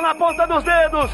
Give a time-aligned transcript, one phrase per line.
[0.00, 1.10] Na ponta dos dedos.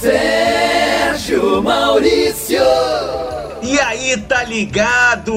[0.00, 3.31] Sérgio Maurício.
[3.72, 5.32] E aí, tá ligado?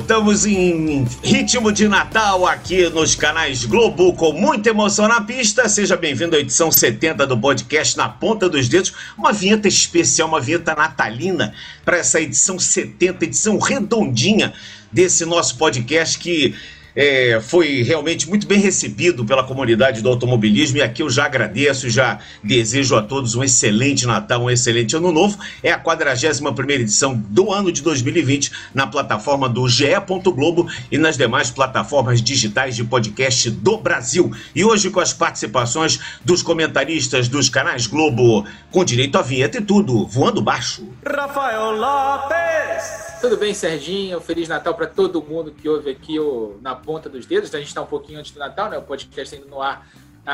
[0.00, 5.68] Estamos em ritmo de Natal aqui nos canais Globo com muita emoção na pista.
[5.68, 8.92] Seja bem-vindo à edição 70 do podcast Na Ponta dos Dedos.
[9.16, 11.54] Uma vinheta especial, uma vinheta natalina
[11.84, 14.52] para essa edição 70, edição redondinha
[14.90, 16.56] desse nosso podcast que
[16.98, 21.88] é, foi realmente muito bem recebido pela comunidade do automobilismo e aqui eu já agradeço,
[21.88, 25.38] já desejo a todos um excelente Natal, um excelente Ano Novo.
[25.62, 29.86] É a 41 primeira edição do ano de 2020 na plataforma do GE.
[30.34, 34.32] Globo e nas demais plataformas digitais de podcast do Brasil.
[34.52, 39.60] E hoje com as participações dos comentaristas dos canais Globo, com direito à vinheta e
[39.60, 40.88] tudo, voando baixo.
[41.06, 43.08] Rafael Lopes.
[43.20, 44.20] Tudo bem, Serginho?
[44.20, 47.54] Feliz Natal para todo mundo que ouve aqui o, na ponta dos dedos.
[47.54, 48.78] A gente está um pouquinho antes do Natal, né?
[48.78, 49.86] O podcast indo no ar,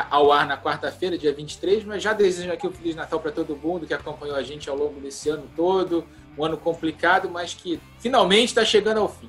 [0.08, 3.56] ao ar na quarta-feira, dia 23, mas já desejo aqui um Feliz Natal para todo
[3.56, 6.04] mundo que acompanhou a gente ao longo desse ano todo.
[6.38, 9.28] Um ano complicado, mas que finalmente está chegando ao fim.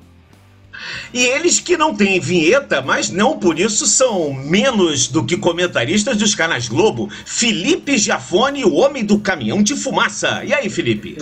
[1.11, 6.17] E eles que não têm vinheta, mas não por isso são menos do que comentaristas
[6.17, 7.09] dos canais Globo.
[7.25, 10.43] Felipe Giafone, o homem do caminhão de fumaça.
[10.43, 11.17] E aí, Felipe?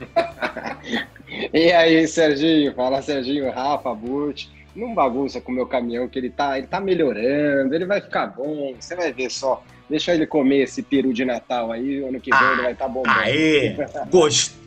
[1.52, 2.72] E aí, Serginho?
[2.72, 4.46] Fala, Serginho, Rafa, Burt.
[4.76, 8.26] Não bagunça com o meu caminhão, que ele tá, ele tá melhorando, ele vai ficar
[8.26, 9.62] bom, você vai ver só.
[9.88, 12.86] Deixa ele comer esse peru de Natal aí, ano que vem ah, ele vai estar
[12.86, 13.02] tá bom.
[13.06, 13.76] Aê,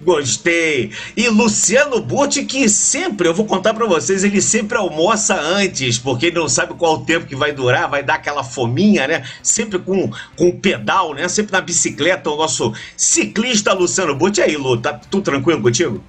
[0.01, 0.91] gostei.
[1.15, 6.27] E Luciano Burti, que sempre, eu vou contar para vocês, ele sempre almoça antes, porque
[6.27, 9.23] ele não sabe qual o tempo que vai durar, vai dar aquela fominha, né?
[9.43, 11.27] Sempre com, com pedal, né?
[11.27, 14.39] Sempre na bicicleta, o nosso ciclista Luciano Burti.
[14.39, 16.01] E aí, Lu, tá tudo tranquilo contigo?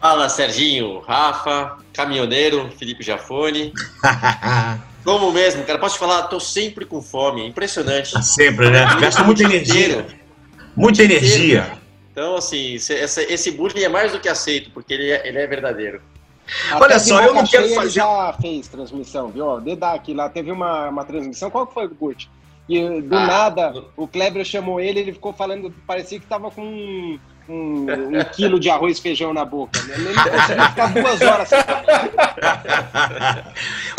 [0.00, 3.72] Fala Serginho, Rafa, caminhoneiro, Felipe Jafone.
[5.04, 8.12] Como mesmo, cara, posso te falar, tô sempre com fome, impressionante.
[8.16, 8.86] Ah, sempre, né?
[8.98, 10.06] Gasta muita energia.
[10.74, 11.72] Muita energia.
[12.10, 15.46] Então, assim, esse, esse bullying é mais do que aceito, porque ele é, ele é
[15.46, 16.02] verdadeiro.
[16.70, 17.80] Até Olha só, eu não quero fazer.
[17.80, 19.46] Ele já fez transmissão, viu?
[19.82, 21.50] Aqui lá, teve uma, uma transmissão.
[21.50, 22.28] Qual que foi, Gucci?
[22.68, 27.18] E do ah, nada, o Kleber chamou ele, ele ficou falando, parecia que tava com
[27.50, 29.82] um, um quilo de arroz e feijão na boca.
[29.82, 29.94] Né?
[29.96, 31.50] Ele não conseguia ficar duas horas.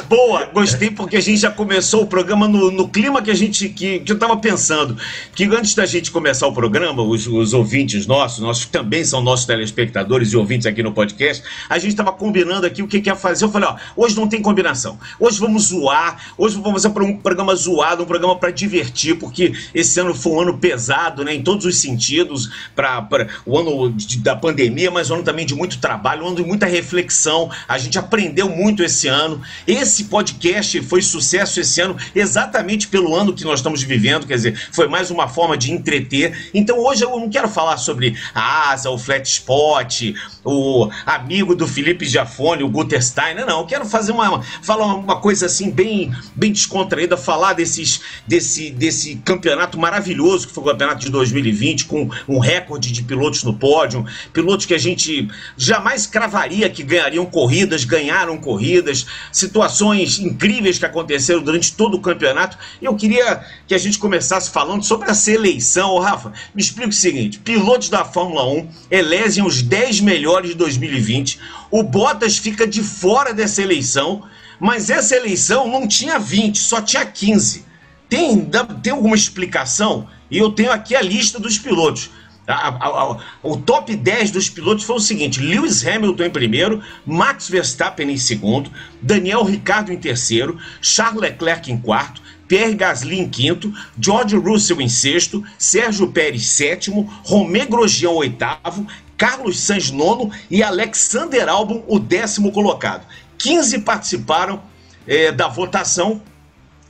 [0.07, 3.69] Boa, gostei porque a gente já começou o programa no, no clima que a gente
[3.69, 4.97] que, que eu estava pensando.
[5.35, 9.45] Que antes da gente começar o programa, os, os ouvintes nossos, nossos também são nossos
[9.45, 13.16] telespectadores e ouvintes aqui no podcast, a gente estava combinando aqui o que, que ia
[13.16, 13.45] fazer.
[13.45, 14.97] Eu falei, ó, hoje não tem combinação.
[15.19, 20.00] Hoje vamos zoar, hoje vamos fazer um programa zoado, um programa para divertir, porque esse
[20.00, 23.01] ano foi um ano pesado, né, em todos os sentidos, para
[23.46, 26.44] o ano de, da pandemia, mas um ano também de muito trabalho, um ano de
[26.44, 27.50] muita reflexão.
[27.68, 29.41] A gente aprendeu muito esse ano.
[29.68, 34.69] Esse podcast foi sucesso esse ano, exatamente pelo ano que nós estamos vivendo, quer dizer,
[34.72, 36.50] foi mais uma forma de entreter.
[36.53, 40.13] Então hoje eu não quero falar sobre a Asa, o Flat Spot,
[40.44, 43.62] o amigo do Felipe Giafone, o Guter Steiner, não.
[43.62, 49.16] Eu quero fazer uma, falar uma coisa assim bem, bem descontraída, falar desses, desse, desse
[49.18, 53.53] campeonato maravilhoso que foi o campeonato de 2020, com um recorde de pilotos pilotos no
[53.53, 60.85] pódio, pilotos que a gente jamais cravaria que ganhariam corridas, ganharam corridas, situações incríveis que
[60.85, 62.57] aconteceram durante todo o campeonato.
[62.81, 65.91] Eu queria que a gente começasse falando sobre essa eleição.
[65.91, 70.55] Ô, Rafa, me explica o seguinte: pilotos da Fórmula 1 elegem os 10 melhores de
[70.55, 71.39] 2020.
[71.69, 74.23] O Bottas fica de fora dessa eleição,
[74.59, 77.65] mas essa eleição não tinha 20, só tinha 15.
[78.09, 78.49] Tem,
[78.81, 80.07] tem alguma explicação?
[80.29, 82.09] E eu tenho aqui a lista dos pilotos.
[82.47, 86.84] A, a, a, o top 10 dos pilotos foi o seguinte: Lewis Hamilton em primeiro,
[87.06, 88.72] Max Verstappen em segundo,
[89.02, 94.90] Daniel Ricciardo em terceiro, Charles Leclerc em quarto, Pierre Gasly em quinto, George Russell em
[94.90, 98.85] sexto, Sérgio Pérez sétimo, Romé Grosjean oitavo,
[99.16, 103.05] Carlos Sainz nono e Alexander Albon o décimo colocado.
[103.37, 104.61] 15 participaram
[105.08, 106.22] é, da votação.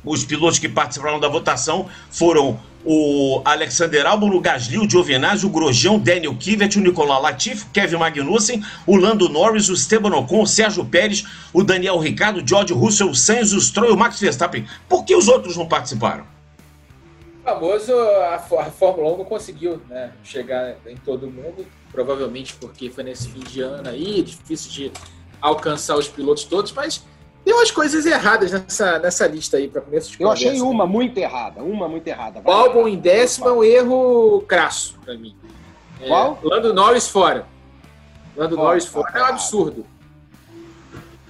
[0.03, 5.49] Os pilotos que participaram da votação foram o Alexander Albon, o Gasly, o Giovinazzi, o
[5.49, 10.43] Grosjean, o Daniel Kivet, o Nicolau Latifi, Kevin Magnussen, o Lando Norris, o Esteban Ocon,
[10.43, 14.19] o Sérgio Pérez, o Daniel Ricardo, o George Russell, o Sainz, o Stroll o Max
[14.19, 14.67] Verstappen.
[14.87, 16.25] Por que os outros não participaram?
[17.41, 22.89] O famoso, a, a Fórmula 1 não conseguiu né, chegar em todo mundo, provavelmente porque
[22.89, 24.91] foi nesse fim de ano aí, difícil de
[25.41, 27.03] alcançar os pilotos todos, mas
[27.43, 31.17] tem umas coisas erradas nessa, nessa lista aí para começo de Eu achei uma muito
[31.17, 32.39] errada, uma muito errada.
[32.41, 35.35] Vai, o álbum em décimo é um erro crasso para mim.
[35.99, 36.39] É, Qual?
[36.43, 37.45] Lando Norris fora.
[38.35, 39.85] Lando Norris fora é um absurdo.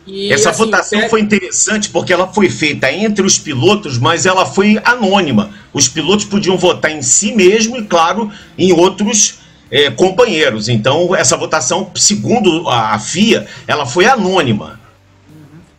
[0.06, 4.46] E, Essa assim, votação foi interessante porque ela foi feita entre os pilotos, mas ela
[4.46, 5.54] foi anônima.
[5.72, 10.68] Os pilotos podiam votar em si mesmo e, claro, em outros é, companheiros.
[10.68, 14.81] Então, essa votação, segundo a FIA, ela foi anônima.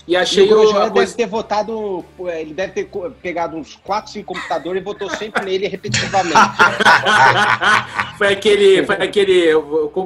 [0.07, 1.17] E achei e o Grosjean deve coisa...
[1.17, 2.05] ter votado,
[2.41, 2.91] ele deve ter
[3.23, 6.35] pegado uns 4, 5 computadores e votou sempre nele repetitivamente.
[8.19, 9.49] foi aquele, foi aquele,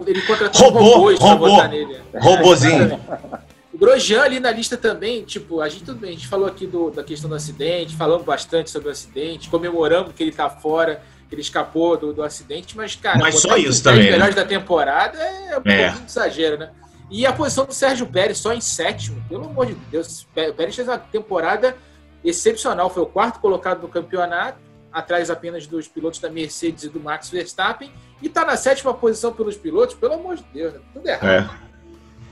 [0.07, 1.97] ele contratou Robô, robôs robô, votar nele.
[2.15, 3.01] Robozinho.
[3.77, 6.67] O Grosjean ali na lista também, tipo, a gente tudo bem, a gente falou aqui
[6.67, 11.03] do, da questão do acidente, falamos bastante sobre o acidente, comemoramos que ele tá fora,
[11.29, 14.01] que ele escapou do, do acidente, mas, cara, mas só isso também.
[14.01, 14.13] Os né?
[14.13, 15.89] melhores da temporada é um é.
[15.91, 16.71] pouquinho de exagero, né?
[17.11, 20.75] E a posição do Sérgio Pérez só em sétimo, pelo amor de Deus, o Pérez
[20.75, 21.77] fez uma temporada
[22.25, 24.59] excepcional, foi o quarto colocado no campeonato,
[24.93, 29.33] atrás apenas dos pilotos da Mercedes e do Max Verstappen, e tá na sétima posição
[29.33, 30.81] pelos pilotos, pelo amor de Deus, né?
[30.93, 31.27] tudo errado.
[31.27, 31.49] É.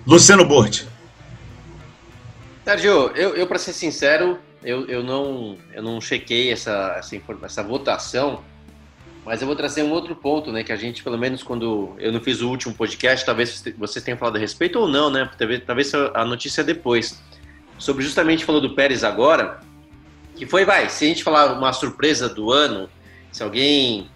[0.06, 0.88] Luciano Borti.
[2.64, 7.62] Sérgio, eu, eu para ser sincero, eu, eu, não, eu não chequei essa, essa, essa
[7.62, 8.42] votação,
[9.24, 10.62] mas eu vou trazer um outro ponto, né?
[10.62, 14.18] Que a gente, pelo menos quando eu não fiz o último podcast, talvez vocês tenham
[14.18, 15.28] falado a respeito ou não, né?
[15.38, 17.22] Talvez, talvez a notícia é depois.
[17.78, 19.60] Sobre justamente falou do Pérez agora,
[20.36, 22.88] que foi, vai, se a gente falar uma surpresa do ano,
[23.32, 24.08] se alguém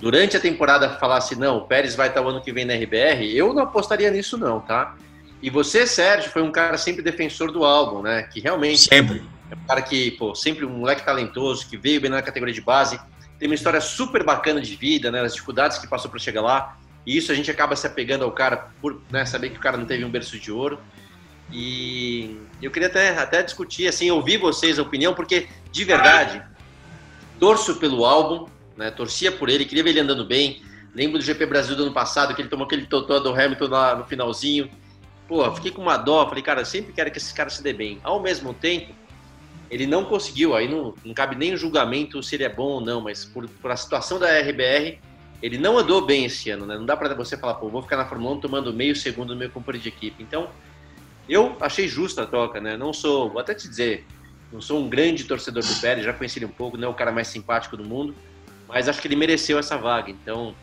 [0.00, 3.24] durante a temporada falasse, não, o Pérez vai estar o ano que vem na RBR,
[3.34, 4.96] eu não apostaria nisso não, tá?
[5.42, 8.22] E você, Sérgio, foi um cara sempre defensor do álbum, né?
[8.22, 8.82] Que realmente.
[8.82, 9.22] Sempre.
[9.50, 12.60] É um cara que, pô, sempre um moleque talentoso, que veio bem na categoria de
[12.60, 12.98] base,
[13.42, 15.20] tem uma história super bacana de vida, né?
[15.20, 16.78] As dificuldades que passou para chegar lá.
[17.04, 19.76] E isso a gente acaba se apegando ao cara por né, saber que o cara
[19.76, 20.78] não teve um berço de ouro.
[21.50, 26.40] E eu queria até, até discutir, assim, ouvir vocês a opinião, porque de verdade,
[27.40, 28.92] torço pelo álbum, né?
[28.92, 30.62] Torcia por ele, queria ver ele andando bem.
[30.94, 33.96] Lembro do GP Brasil do ano passado, que ele tomou aquele totó do Hamilton lá
[33.96, 34.70] no finalzinho
[35.32, 37.98] pô, fiquei com uma dó, falei, cara, sempre quero que esse cara se dê bem.
[38.02, 38.92] Ao mesmo tempo,
[39.72, 42.80] ele não conseguiu, aí não, não cabe nem o julgamento se ele é bom ou
[42.82, 44.98] não, mas por, por a situação da RBR,
[45.42, 46.76] ele não andou bem esse ano, né?
[46.76, 49.40] Não dá para você falar, pô, vou ficar na Fórmula 1 tomando meio segundo no
[49.40, 50.22] meu companheiro de equipe.
[50.22, 50.50] Então,
[51.26, 52.76] eu achei justa a troca, né?
[52.76, 54.06] Não sou, vou até te dizer,
[54.52, 56.94] não sou um grande torcedor do Pérez, já conheci ele um pouco, não é o
[56.94, 58.14] cara mais simpático do mundo,
[58.68, 60.10] mas acho que ele mereceu essa vaga.
[60.10, 60.54] Então,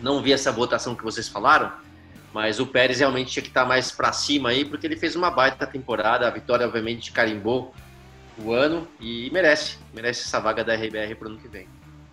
[0.00, 1.70] não vi essa votação que vocês falaram,
[2.32, 5.30] mas o Pérez realmente tinha que estar mais para cima aí, porque ele fez uma
[5.30, 6.26] baita temporada.
[6.26, 7.74] A vitória, obviamente, carimbou
[8.52, 9.76] ano e merece.
[9.94, 11.66] Merece essa vaga da RBR para o ano que vem.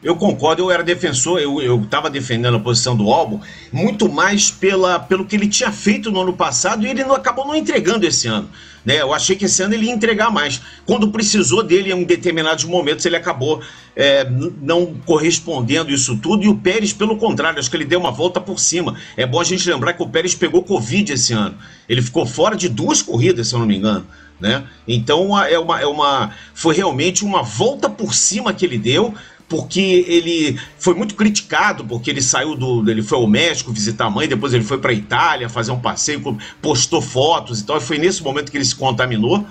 [0.04, 3.40] Eu concordo, eu era defensor, eu estava defendendo a posição do álbum
[3.74, 7.48] muito mais pela, pelo que ele tinha feito no ano passado e ele não, acabou
[7.48, 8.48] não entregando esse ano.
[8.86, 9.02] Né?
[9.02, 10.62] Eu achei que esse ano ele ia entregar mais.
[10.86, 13.60] Quando precisou dele em determinados momentos, ele acabou
[13.96, 14.24] é,
[14.62, 16.44] não correspondendo isso tudo.
[16.44, 18.96] E o Pérez, pelo contrário, acho que ele deu uma volta por cima.
[19.18, 21.58] É bom a gente lembrar que o Pérez pegou Covid esse ano.
[21.90, 24.06] Ele ficou fora de duas corridas, se eu não me engano.
[24.40, 24.64] Né?
[24.88, 29.16] Então é uma, é uma, foi realmente uma volta por cima que ele deu
[29.50, 32.90] porque ele foi muito criticado, porque ele saiu do.
[32.90, 35.80] Ele foi ao México visitar a mãe, depois ele foi para a Itália fazer um
[35.80, 37.78] passeio, postou fotos e tal.
[37.78, 39.46] E foi nesse momento que ele se contaminou.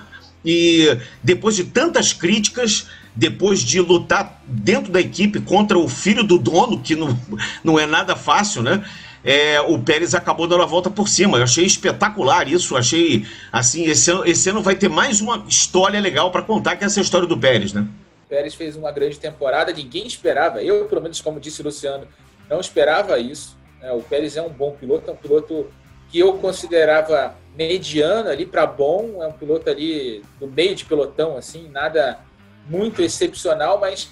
[0.44, 6.38] E depois de tantas críticas, depois de lutar dentro da equipe contra o filho do
[6.38, 7.18] dono, que não,
[7.64, 8.84] não é nada fácil, né?
[9.26, 11.38] É, o Pérez acabou dando a volta por cima.
[11.38, 12.76] Eu achei espetacular isso.
[12.76, 16.84] Achei assim, esse ano, esse ano vai ter mais uma história legal para contar, que
[16.84, 17.84] é essa história do Pérez, né?
[18.28, 22.06] Pérez fez uma grande temporada, ninguém esperava, eu, pelo menos, como disse o Luciano,
[22.48, 23.56] não esperava isso.
[23.80, 23.90] Né?
[23.92, 25.68] O Pérez é um bom piloto, é um piloto
[26.08, 31.36] que eu considerava mediano ali para bom, é um piloto ali do meio de pelotão,
[31.36, 32.20] assim, nada
[32.68, 34.08] muito excepcional, mas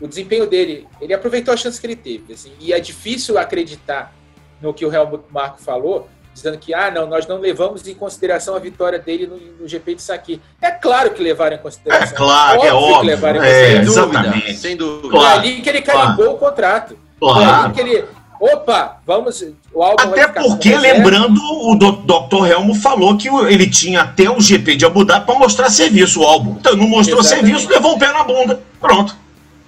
[0.00, 4.14] o desempenho dele, ele aproveitou a chance que ele teve, assim, e é difícil acreditar
[4.60, 8.56] no que o Helmut Marko falou, dizendo que, ah, não, nós não levamos em consideração
[8.56, 10.40] a vitória dele no, no GP de Saki.
[10.60, 12.12] É claro que levaram em consideração.
[12.12, 12.72] É claro, é óbvio.
[12.72, 13.00] É óbvio.
[13.00, 14.54] Que levaram em é, exatamente.
[14.54, 15.10] Sem dúvida.
[15.10, 16.32] Foi ali que ele carimbou claro.
[16.32, 16.98] o contrato.
[17.20, 17.44] Claro.
[17.44, 18.04] Foi ali que ele...
[18.40, 19.42] Opa, vamos.
[19.72, 22.46] O até porque, lembrando, o Dr.
[22.46, 26.24] Helmo falou que ele tinha até o GP de Abu Dhabi para mostrar serviço, o
[26.24, 26.56] álbum.
[26.58, 27.46] Então, não mostrou Exatamente.
[27.46, 28.60] serviço, levou o pé na bunda.
[28.80, 29.16] Pronto.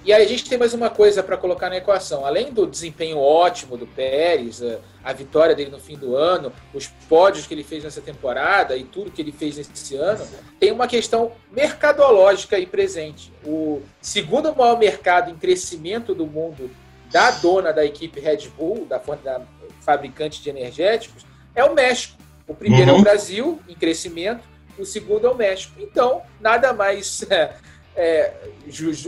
[0.07, 2.25] E aí a gente tem mais uma coisa para colocar na equação.
[2.25, 4.63] Além do desempenho ótimo do Pérez,
[5.03, 8.85] a, vitória dele no fim do ano, os pódios que ele fez nessa temporada e
[8.85, 10.25] tudo que ele fez nesse ano,
[10.57, 13.33] tem uma questão mercadológica aí presente.
[13.45, 16.71] O segundo maior mercado em crescimento do mundo
[17.11, 19.41] da dona da equipe Red Bull, da, da
[19.81, 22.15] fabricante de energéticos, é o México.
[22.47, 22.91] O primeiro uhum.
[22.91, 23.03] é o uhum.
[23.03, 24.47] Brasil, em crescimento,
[24.79, 25.73] o segundo é o México.
[25.81, 27.25] Então, nada mais
[27.97, 28.31] é,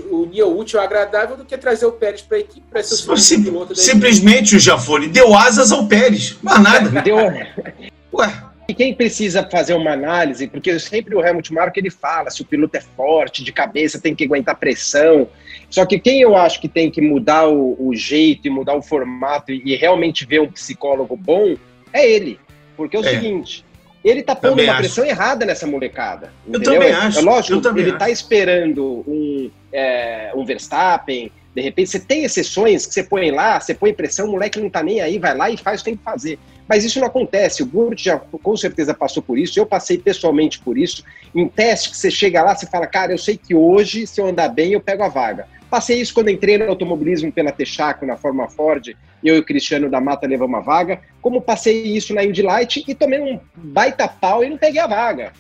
[0.10, 3.12] unir o útil ao agradável do que trazer o Pérez para a equipe para ser
[3.12, 6.89] o Sim, piloto Simplesmente o Jafone deu asas ao Pérez, mas nada.
[7.01, 7.17] Deu.
[7.17, 8.43] Ué.
[8.75, 12.75] quem precisa fazer uma análise, porque sempre o Helmut Marko ele fala se o piloto
[12.77, 15.27] é forte, de cabeça, tem que aguentar pressão.
[15.69, 18.81] Só que quem eu acho que tem que mudar o, o jeito e mudar o
[18.81, 21.55] formato e, e realmente ver um psicólogo bom
[21.93, 22.39] é ele.
[22.75, 23.10] Porque é o é.
[23.10, 23.63] seguinte,
[24.03, 24.82] ele tá pondo uma acho.
[24.82, 26.32] pressão errada nessa molecada.
[26.46, 26.74] Eu entendeu?
[26.74, 27.20] também acho.
[27.20, 28.00] É lógico, ele acho.
[28.00, 33.60] tá esperando um, é, um Verstappen, de repente você tem exceções que você põe lá,
[33.60, 35.89] você põe pressão, o moleque não tá nem aí, vai lá e faz o que
[35.89, 36.39] tem que fazer.
[36.68, 37.63] Mas isso não acontece.
[37.63, 41.03] O Burt já com certeza passou por isso, eu passei pessoalmente por isso.
[41.34, 44.27] Em teste que você chega lá, você fala, cara, eu sei que hoje, se eu
[44.27, 45.48] andar bem, eu pego a vaga.
[45.69, 49.89] Passei isso quando entrei no automobilismo pela Texaco, na Forma Ford, eu e o Cristiano
[49.89, 50.99] da Mata levamos uma vaga.
[51.21, 54.88] Como passei isso na Indy Light e tomei um baita pau e não peguei a
[54.88, 55.31] vaga.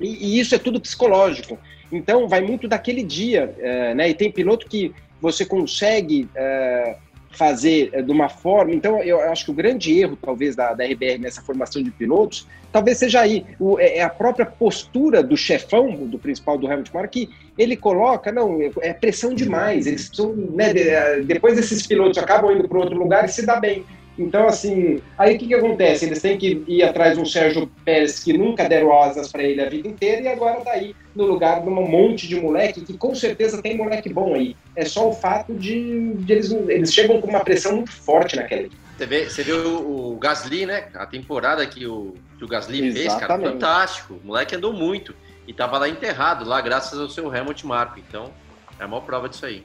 [0.00, 1.58] E, e isso é tudo psicológico.
[1.92, 4.08] Então, vai muito daquele dia, é, né?
[4.08, 6.96] E tem piloto que você consegue é,
[7.30, 8.74] fazer é, de uma forma.
[8.74, 12.46] Então, eu acho que o grande erro, talvez, da, da RBR nessa formação de pilotos,
[12.72, 13.46] talvez seja aí.
[13.58, 17.76] O, é, é a própria postura do chefão, do principal do Hamilton Mark, que ele
[17.76, 19.86] coloca, não, é pressão demais.
[19.86, 23.58] Eles precisam, né, de, depois esses pilotos acabam indo para outro lugar e se dá
[23.58, 23.84] bem.
[24.20, 26.04] Então, assim, aí o que, que acontece?
[26.04, 29.62] Eles têm que ir atrás de um Sérgio Pérez que nunca deram asas para ele
[29.62, 32.98] a vida inteira e agora tá aí no lugar de um monte de moleque que
[32.98, 34.54] com certeza tem moleque bom aí.
[34.76, 38.62] É só o fato de, de eles, eles chegam com uma pressão muito forte naquela
[38.62, 38.76] equipe.
[38.96, 40.88] Você vê, você vê o, o, Gasly, né?
[40.94, 43.00] A temporada que o, que o Gasly Exatamente.
[43.00, 44.20] fez, cara, fantástico.
[44.22, 45.14] O moleque andou muito
[45.48, 47.98] e tava lá enterrado, lá graças ao seu Helmut Marko.
[47.98, 48.30] Então,
[48.78, 49.64] é a maior prova disso aí.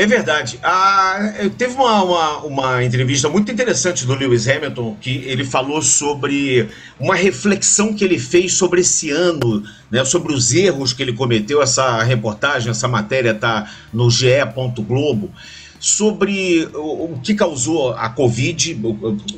[0.00, 0.58] É verdade.
[0.62, 6.70] Ah, teve uma, uma, uma, entrevista muito interessante do Lewis Hamilton que ele falou sobre
[6.98, 11.60] uma reflexão que ele fez sobre esse ano, né, sobre os erros que ele cometeu.
[11.60, 14.30] Essa reportagem, essa matéria está no GE.
[14.78, 15.30] Globo
[15.78, 18.80] sobre o, o que causou a Covid,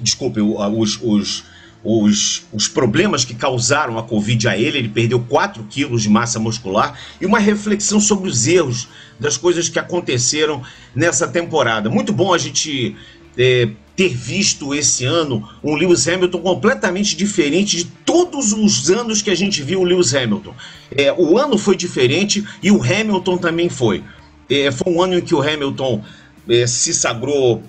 [0.01, 1.43] desculpe, os, os
[1.85, 6.39] os, os problemas que causaram a Covid a ele, ele perdeu 4 quilos de massa
[6.39, 10.63] muscular, e uma reflexão sobre os erros das coisas que aconteceram
[10.95, 11.91] nessa temporada.
[11.91, 12.97] Muito bom a gente
[13.37, 19.31] é, ter visto esse ano um Lewis Hamilton completamente diferente de todos os anos que
[19.31, 20.55] a gente viu o Lewis Hamilton.
[20.91, 24.03] É, o ano foi diferente e o Hamilton também foi.
[24.49, 26.03] É, foi um ano em que o Hamilton
[26.49, 27.63] é, se sagrou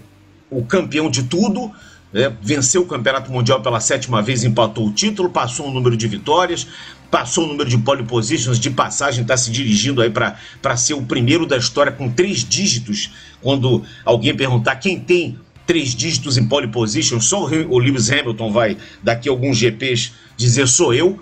[0.49, 1.71] o campeão de tudo,
[2.13, 6.07] é, venceu o Campeonato Mundial pela sétima vez, empatou o título, passou o número de
[6.07, 6.67] vitórias,
[7.09, 11.01] passou o número de pole positions, de passagem, está se dirigindo aí para ser o
[11.01, 13.11] primeiro da história com três dígitos.
[13.41, 18.77] Quando alguém perguntar quem tem três dígitos em pole position, só o Lewis Hamilton vai,
[19.01, 21.19] daqui a alguns GPs, dizer sou eu.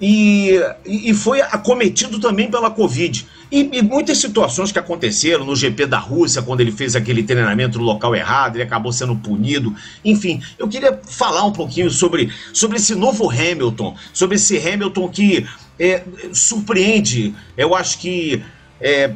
[0.00, 3.26] E, e foi acometido também pela Covid.
[3.50, 7.78] E, e, muitas situações que aconteceram no GP da Rússia, quando ele fez aquele treinamento
[7.78, 9.74] no local errado, ele acabou sendo punido.
[10.04, 15.46] Enfim, eu queria falar um pouquinho sobre, sobre esse novo Hamilton, sobre esse Hamilton que
[15.78, 16.02] é,
[16.32, 17.34] surpreende.
[17.56, 18.42] Eu acho que
[18.80, 19.14] é,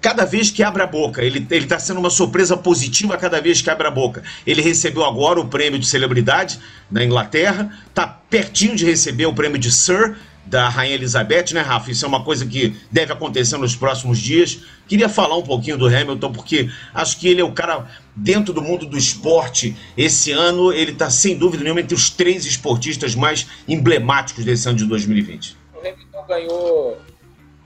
[0.00, 3.70] cada vez que abre a boca, ele está sendo uma surpresa positiva cada vez que
[3.70, 4.22] abre a boca.
[4.46, 6.58] Ele recebeu agora o prêmio de celebridade
[6.90, 11.90] na Inglaterra, está pertinho de receber o prêmio de Sir da Rainha Elizabeth, né, Rafa?
[11.90, 14.60] Isso é uma coisa que deve acontecer nos próximos dias.
[14.86, 17.86] Queria falar um pouquinho do Hamilton, porque acho que ele é o cara
[18.16, 19.76] dentro do mundo do esporte.
[19.94, 24.78] Esse ano ele está, sem dúvida nenhuma, entre os três esportistas mais emblemáticos desse ano
[24.78, 25.54] de 2020.
[25.74, 26.98] O Hamilton ganhou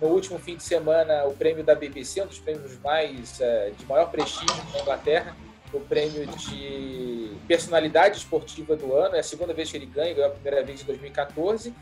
[0.02, 3.87] no último fim de semana o prêmio da BBC, um dos prêmios mais é, de
[3.87, 5.37] maior prestígio na Inglaterra,
[5.73, 9.14] o prêmio de personalidade esportiva do ano.
[9.14, 11.73] É a segunda vez que ele ganha, ganhou a primeira vez em 2014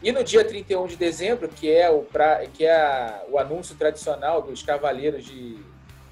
[0.00, 3.74] e no dia 31 de dezembro, que é o, pra, que é a, o anúncio
[3.74, 5.58] tradicional dos cavaleiros de,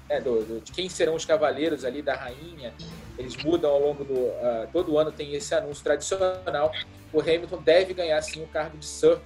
[0.09, 2.73] né, do, do, de quem serão os cavaleiros ali da rainha,
[3.17, 4.13] eles mudam ao longo do.
[4.13, 6.73] Uh, todo ano tem esse anúncio tradicional.
[7.13, 9.19] O Hamilton deve ganhar sim o cargo de Sir,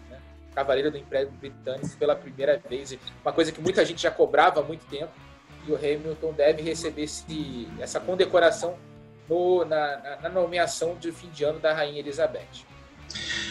[0.58, 2.98] cavaleiro do Império Britânico, pela primeira vez.
[3.24, 5.12] Uma coisa que muita gente já cobrava há muito tempo.
[5.68, 8.76] E o Hamilton deve receber esse, essa condecoração
[9.30, 12.66] no, na, na, nomeação de fim de ano da Rainha Elizabeth.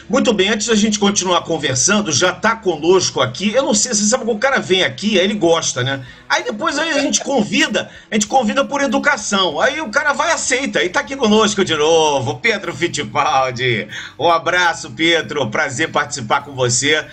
[0.08, 3.52] Muito bem, antes da gente continuar conversando, já tá conosco aqui.
[3.52, 6.06] Eu não sei, você sabe que o cara vem aqui, aí ele gosta, né?
[6.28, 9.60] Aí depois aí a gente convida, a gente convida por educação.
[9.60, 13.88] Aí o cara vai aceita e tá aqui conosco de novo, Pedro Fittipaldi.
[14.16, 15.50] Um abraço, Pedro.
[15.50, 17.04] Prazer participar com você.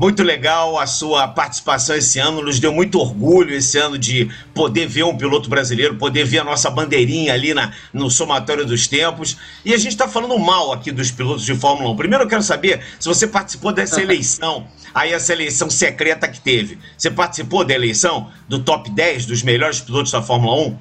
[0.00, 4.86] Muito legal a sua participação esse ano, nos deu muito orgulho esse ano de poder
[4.86, 9.36] ver um piloto brasileiro, poder ver a nossa bandeirinha ali na, no somatório dos tempos.
[9.62, 11.96] E a gente está falando mal aqui dos pilotos de Fórmula 1.
[11.96, 16.78] Primeiro eu quero saber se você participou dessa eleição, aí essa eleição secreta que teve.
[16.96, 20.78] Você participou da eleição do top 10 dos melhores pilotos da Fórmula 1?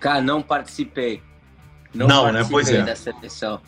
[0.00, 1.22] Cara, não participei.
[1.94, 2.44] Não, não né?
[2.50, 2.82] Pois é.
[2.82, 3.60] dessa eleição.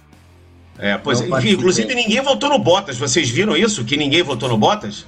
[0.81, 2.97] É, pois, inclusive ninguém votou no Bottas.
[2.99, 3.85] Vocês viram isso?
[3.85, 5.05] Que ninguém votou no Bottas?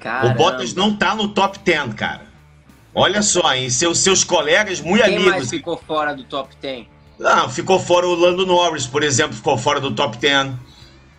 [0.00, 0.34] Caramba.
[0.34, 2.22] O Bottas não tá no top 10, cara.
[2.94, 3.70] Olha só, hein?
[3.70, 5.32] Seus, seus colegas muito Quem amigos.
[5.32, 6.86] mais ficou fora do top 10?
[7.18, 10.52] Não, ficou fora o Lando Norris, por exemplo, ficou fora do top 10.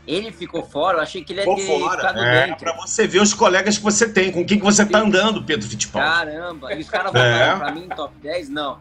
[0.07, 0.99] Ele ficou fora?
[0.99, 1.97] Eu achei que ele ia Ficou ter fora.
[2.01, 2.59] ficado É, dentro.
[2.63, 5.67] pra você ver os colegas que você tem, com quem que você tá andando, Pedro
[5.67, 6.07] Fittipaldi.
[6.31, 6.73] Caramba.
[6.75, 7.33] E os caras É.
[7.39, 8.49] votaram pra mim top 10?
[8.49, 8.77] Não.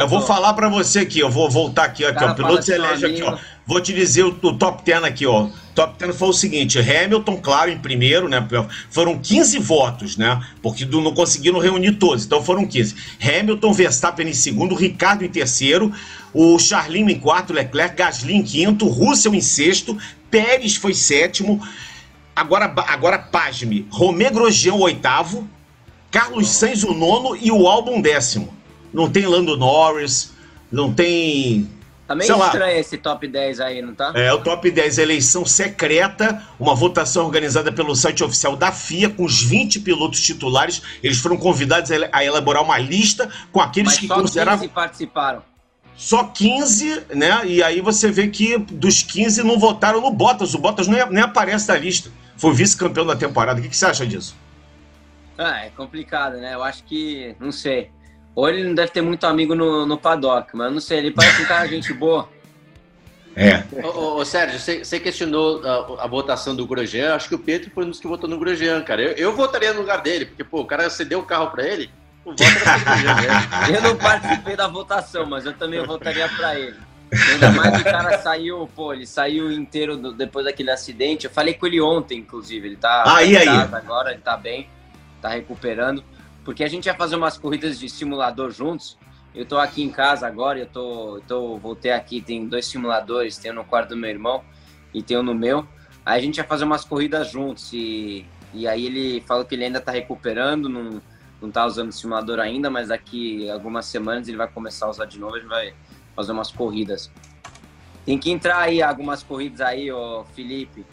[0.00, 2.72] Eu vou falar pra você aqui, eu vou voltar aqui, aqui ó, piloto fala assim,
[2.72, 3.38] elege aqui, ó.
[3.66, 5.48] Vou te dizer o, o top 10 aqui, ó.
[5.74, 8.46] Top 10 foi o seguinte, Hamilton, claro, em primeiro, né?
[8.90, 10.38] Foram 15 votos, né?
[10.62, 12.94] Porque do- não conseguiram reunir todos, então foram 15.
[13.20, 15.90] Hamilton, Verstappen em segundo, Ricardo em terceiro,
[16.32, 19.96] o Charlinho em quarto, Leclerc, Gasly em quinto, Russell em sexto,
[20.30, 21.60] Pérez foi sétimo.
[22.36, 25.48] Agora, agora pasme, Romé Grosjean o oitavo,
[26.10, 28.52] Carlos Sainz o nono e o Albon décimo.
[28.94, 30.32] Não tem Lando Norris,
[30.70, 31.68] não tem.
[32.06, 32.46] Tá meio sei lá.
[32.46, 34.12] estranho esse top 10 aí, não tá?
[34.14, 39.24] É o top 10 eleição secreta, uma votação organizada pelo site oficial da FIA com
[39.24, 40.82] os 20 pilotos titulares.
[41.02, 45.42] Eles foram convidados a elaborar uma lista com aqueles Mas que só consideravam 15 participaram.
[45.96, 47.40] só 15, né?
[47.46, 50.54] E aí você vê que dos 15 não votaram no Bottas.
[50.54, 52.10] O Bottas nem, nem aparece na lista.
[52.36, 53.58] Foi vice-campeão da temporada.
[53.58, 54.36] O que, que você acha disso?
[55.38, 56.54] Ah, é complicado, né?
[56.54, 57.90] Eu acho que, não sei.
[58.34, 61.10] Ou ele não deve ter muito amigo no, no paddock, mas eu não sei, ele
[61.12, 62.28] parece um cara gente boa.
[63.36, 63.64] É.
[63.84, 67.16] Ô, ô, ô, Sérgio, você, você questionou a, a votação do Grosjean.
[67.16, 69.02] Acho que o Pedro foi um dos que votou no Grosjean, cara.
[69.02, 71.90] Eu, eu votaria no lugar dele, porque, pô, o cara cedeu o carro pra ele.
[72.24, 73.48] O voto era pro Grosjean, né?
[73.74, 76.76] Eu não participei da votação, mas eu também votaria pra ele.
[77.32, 81.26] Ainda mais que o cara saiu, pô, ele saiu inteiro do- depois daquele acidente.
[81.26, 82.68] Eu falei com ele ontem, inclusive.
[82.68, 83.48] Ele tá Ah, e aí?
[83.48, 84.68] agora, ele tá bem,
[85.20, 86.04] tá recuperando.
[86.44, 88.98] Porque a gente ia fazer umas corridas de simulador juntos.
[89.34, 93.50] Eu tô aqui em casa agora, eu tô, tô voltei aqui, tem dois simuladores, tem
[93.50, 94.44] um no quarto do meu irmão
[94.92, 95.66] e tem um no meu.
[96.06, 99.64] Aí a gente ia fazer umas corridas juntos e, e aí ele falou que ele
[99.64, 101.02] ainda tá recuperando, não,
[101.42, 105.06] não tá usando o simulador ainda, mas daqui algumas semanas ele vai começar a usar
[105.06, 105.74] de novo, a gente vai
[106.14, 107.10] fazer umas corridas.
[108.04, 110.84] Tem que entrar aí algumas corridas aí, ô Felipe.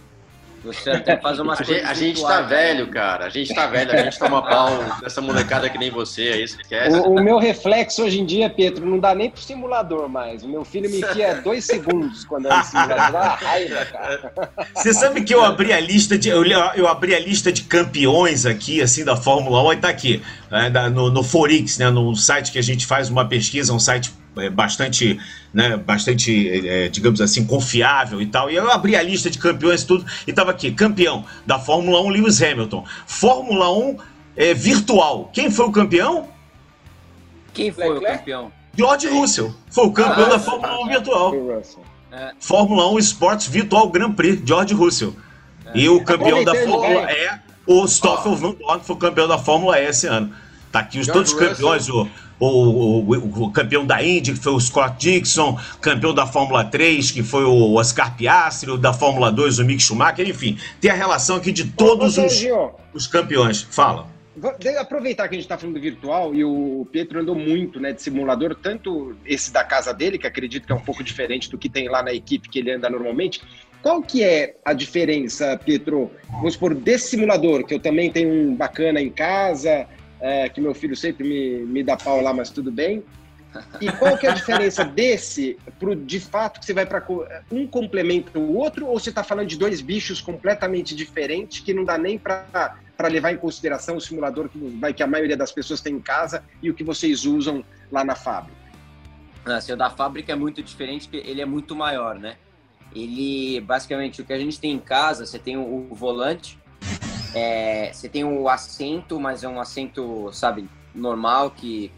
[0.83, 1.89] Tem que fazer umas A gente, corridas.
[1.89, 3.25] a gente tá virtuais, velho, cara.
[3.25, 4.69] A gente tá velho, a gente toma pau
[5.01, 6.97] dessa molecada que nem você aí, você esquece.
[6.97, 10.43] O, o meu reflexo hoje em dia, Pedro, não dá nem pro simulador mais.
[10.43, 13.21] O meu filho me enfia dois segundos quando é no simulador.
[13.21, 14.33] Ah, raiva, cara.
[14.75, 18.45] Você sabe que eu abri a lista de eu, eu abri a lista de campeões
[18.45, 22.51] aqui assim da Fórmula 1 e tá aqui né, no, no Forix, né, no site
[22.51, 24.20] que a gente faz uma pesquisa, um site é,
[24.51, 25.19] bastante,
[25.53, 28.49] né, bastante, é, digamos assim, confiável e tal.
[28.49, 32.01] E eu abri a lista de campeões e tudo e tava aqui campeão da Fórmula
[32.01, 33.97] 1 Lewis Hamilton, Fórmula 1
[34.35, 35.29] é, virtual.
[35.33, 36.27] Quem foi o campeão?
[37.53, 38.19] Quem foi o Leclerc?
[38.19, 38.51] campeão?
[38.77, 39.53] George Russell.
[39.69, 41.35] Foi o campeão Ah, da Fórmula 1 virtual.
[41.35, 41.83] O Russell.
[42.39, 45.15] Fórmula 1 Sports Virtual Grand Prix, George Russell.
[45.73, 47.13] E o campeão da Fórmula vai.
[47.13, 50.33] E, o Stoffel Van Dorn, foi o campeão da Fórmula E esse ano.
[50.71, 52.07] Tá aqui os George todos os campeões, o,
[52.45, 57.11] o, o- o campeão da Indy, que foi o Scott Dixon, campeão da Fórmula 3,
[57.11, 60.57] que foi o Oscar Piastri, o da Fórmula 2, o Mick Schumacher, enfim.
[60.79, 62.43] Tem a relação aqui de todos Ô, os,
[62.93, 63.61] os campeões.
[63.61, 64.07] Fala.
[64.79, 68.01] Aproveitar que a gente está falando do virtual e o Pedro andou muito né, de
[68.01, 71.69] simulador, tanto esse da casa dele, que acredito que é um pouco diferente do que
[71.69, 73.41] tem lá na equipe que ele anda normalmente.
[73.83, 76.09] Qual que é a diferença, Pedro?
[76.29, 79.85] Vamos supor, desse simulador, que eu também tenho um bacana em casa,
[80.21, 83.03] é, que meu filho sempre me, me dá pau lá, mas tudo bem.
[83.81, 87.03] E qual que é a diferença desse pro de fato que você vai para
[87.51, 91.83] um complementa o outro ou você está falando de dois bichos completamente diferentes que não
[91.83, 92.77] dá nem para
[93.09, 96.43] levar em consideração o simulador que, vai, que a maioria das pessoas tem em casa
[96.61, 98.61] e o que vocês usam lá na fábrica?
[99.43, 102.37] Assim, o da fábrica é muito diferente, porque ele é muito maior, né?
[102.93, 106.59] Ele, basicamente, o que a gente tem em casa, você tem o volante,
[107.33, 111.91] é, você tem o assento, mas é um assento, sabe, normal, que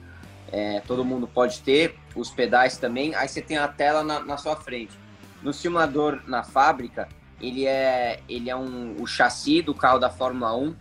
[0.52, 4.38] é, todo mundo pode ter, os pedais também, aí você tem a tela na, na
[4.38, 4.98] sua frente.
[5.42, 7.10] No simulador, na fábrica,
[7.42, 10.76] ele é, ele é um, o chassi do carro da Fórmula 1,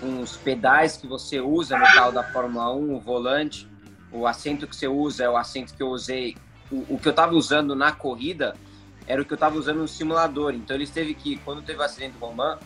[0.00, 3.66] com os pedais que você usa no carro da Fórmula 1, o volante,
[4.12, 6.36] o assento que você usa é o assento que eu usei.
[6.70, 8.54] O, o que eu estava usando na corrida
[9.06, 10.54] era o que eu estava usando no simulador.
[10.54, 12.58] Então eles teve que, quando teve o acidente do Roman,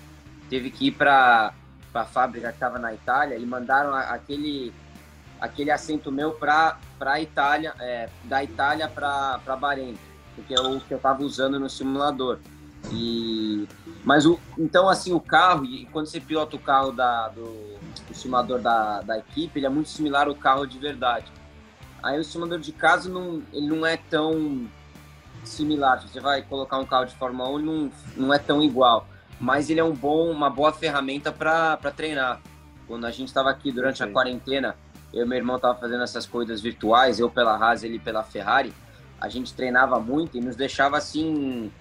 [0.50, 1.54] teve que ir para
[1.94, 4.74] a fábrica que estava na Itália e mandaram aquele
[5.40, 9.96] aquele assento meu para para Itália, é, da Itália para Bahrein,
[10.34, 12.38] porque é o que eu estava usando no simulador.
[12.92, 13.66] E
[14.04, 18.14] mas o então assim o carro e quando você pilota o carro da do, do
[18.14, 21.30] simulador da, da equipe, ele é muito similar ao carro de verdade.
[22.02, 24.66] Aí o simulador de casa não ele não é tão
[25.44, 26.02] similar.
[26.02, 29.06] Você vai colocar um carro de Fórmula 1, não, não é tão igual.
[29.40, 32.40] Mas ele é um bom, uma boa ferramenta para treinar.
[32.86, 34.76] Quando a gente estava aqui durante a quarentena,
[35.12, 38.72] eu e meu irmão tava fazendo essas coisas virtuais, eu pela Haas, ele pela Ferrari.
[39.18, 41.72] A gente treinava muito e nos deixava assim,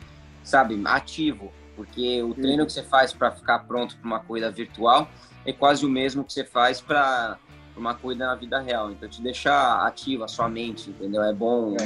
[0.43, 5.09] sabe, ativo, porque o treino que você faz para ficar pronto para uma corrida virtual
[5.45, 7.37] é quase o mesmo que você faz para
[7.75, 8.91] uma corrida na vida real.
[8.91, 11.23] Então te deixa ativo a sua mente, entendeu?
[11.23, 11.81] É bom, é.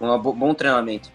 [0.00, 1.10] Uma, um bom treinamento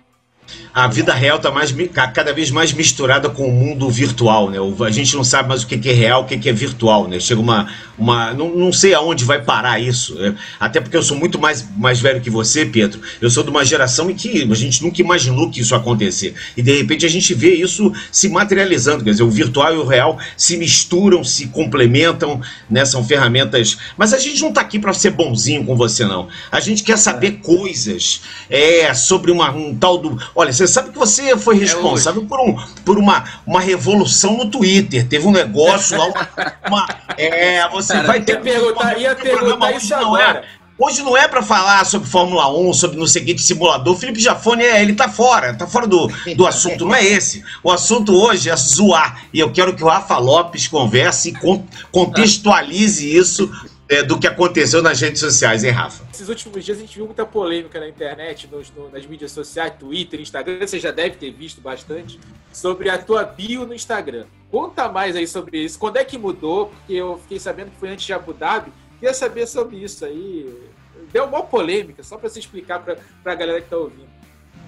[0.75, 1.73] a vida real está mais,
[2.13, 4.57] cada vez mais misturada com o mundo virtual, né?
[4.85, 7.17] A gente não sabe mais o que é real, o que é virtual, né?
[7.17, 7.71] Chega uma.
[7.97, 10.15] uma não, não sei aonde vai parar isso.
[10.15, 10.35] Né?
[10.59, 12.99] Até porque eu sou muito mais, mais velho que você, Pedro.
[13.21, 16.35] Eu sou de uma geração em que a gente nunca imaginou que isso acontecer.
[16.57, 19.01] E de repente a gente vê isso se materializando.
[19.01, 22.83] Quer dizer, o virtual e o real se misturam, se complementam, né?
[22.83, 23.77] São ferramentas.
[23.97, 26.27] Mas a gente não está aqui para ser bonzinho com você, não.
[26.51, 27.31] A gente quer saber é.
[27.31, 32.21] coisas é, sobre uma, um tal do Olha, você sabe que você foi é responsável
[32.21, 35.07] é por, um, por uma, uma revolução no Twitter.
[35.07, 36.27] Teve um negócio lá, uma.
[36.67, 38.41] uma é, você Cara, vai ter.
[38.41, 40.43] Perguntar, ia perguntar isso não é.
[40.77, 43.93] Hoje não é para falar sobre Fórmula 1, sobre não sei o que de simulador.
[43.93, 47.41] O Felipe Jafone, é, ele tá fora, tá fora do, do assunto, não é esse.
[47.63, 49.23] O assunto hoje é zoar.
[49.33, 51.59] E eu quero que o Rafa Lopes converse e
[51.91, 53.49] contextualize isso
[53.87, 56.03] é, do que aconteceu nas redes sociais, hein, Rafa?
[56.11, 59.73] Esses últimos dias a gente viu muita polêmica na internet, nos, no, nas mídias sociais,
[59.79, 62.19] Twitter, Instagram, você já deve ter visto bastante,
[62.51, 64.25] sobre a tua bio no Instagram.
[64.49, 65.77] Conta mais aí sobre isso.
[65.77, 66.67] Quando é que mudou?
[66.67, 68.71] Porque eu fiquei sabendo que foi antes de Abu Dhabi.
[68.99, 70.71] Queria saber sobre isso aí.
[71.11, 74.15] Deu uma polêmica, só para você explicar para a galera que está ouvindo.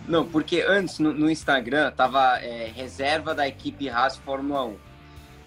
[0.08, 4.78] Não, porque antes no, no Instagram tava é, reserva da equipe Haas Fórmula 1.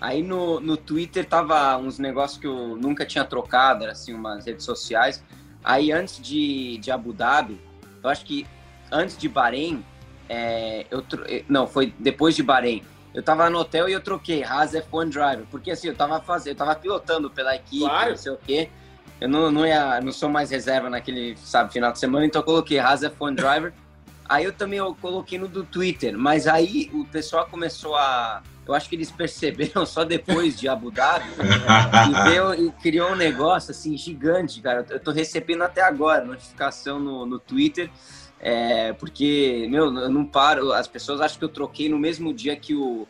[0.00, 4.46] Aí no, no Twitter tava uns negócios que eu nunca tinha trocado, era assim, umas
[4.46, 5.22] redes sociais.
[5.62, 7.60] Aí antes de, de Abu Dhabi,
[8.02, 8.46] eu acho que
[8.90, 9.84] antes de Bahrein,
[10.26, 12.82] é, eu eh, não, foi depois de Bahrein.
[13.12, 16.52] Eu tava no hotel e eu troquei Haas F1 Driver, porque assim, eu tava fazendo,
[16.52, 18.10] eu tava pilotando pela equipe, claro.
[18.10, 18.70] não sei o quê.
[19.20, 22.44] Eu não, não, ia, não sou mais reserva naquele, sabe, final de semana, então eu
[22.44, 23.74] coloquei Haas F1 Driver.
[24.30, 28.74] Aí eu também eu coloquei no do Twitter, mas aí o pessoal começou a eu
[28.74, 33.72] acho que eles perceberam só depois de Abu Dhabi e, veio, e criou um negócio
[33.72, 34.86] assim gigante, cara.
[34.88, 37.90] Eu tô recebendo até agora notificação no, no Twitter,
[38.38, 40.72] é, porque, meu, eu não paro.
[40.72, 43.06] As pessoas acham que eu troquei no mesmo dia que o.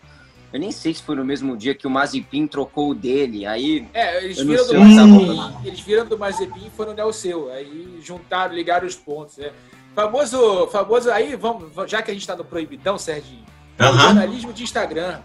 [0.53, 3.47] Eu nem sei se foi no mesmo dia que o Mazepin trocou o dele.
[3.47, 3.87] Aí.
[3.95, 7.53] É, eles viram, do Mazepin, eles viram do Mazepin e foram o seu.
[7.53, 9.37] Aí juntaram, ligaram os pontos.
[9.37, 9.53] Né?
[9.95, 11.11] Famoso, famoso.
[11.11, 13.45] Aí, vamos, já que a gente tá no Proibidão, Serginho.
[13.81, 13.99] Uhum.
[13.99, 15.21] jornalismo de Instagram.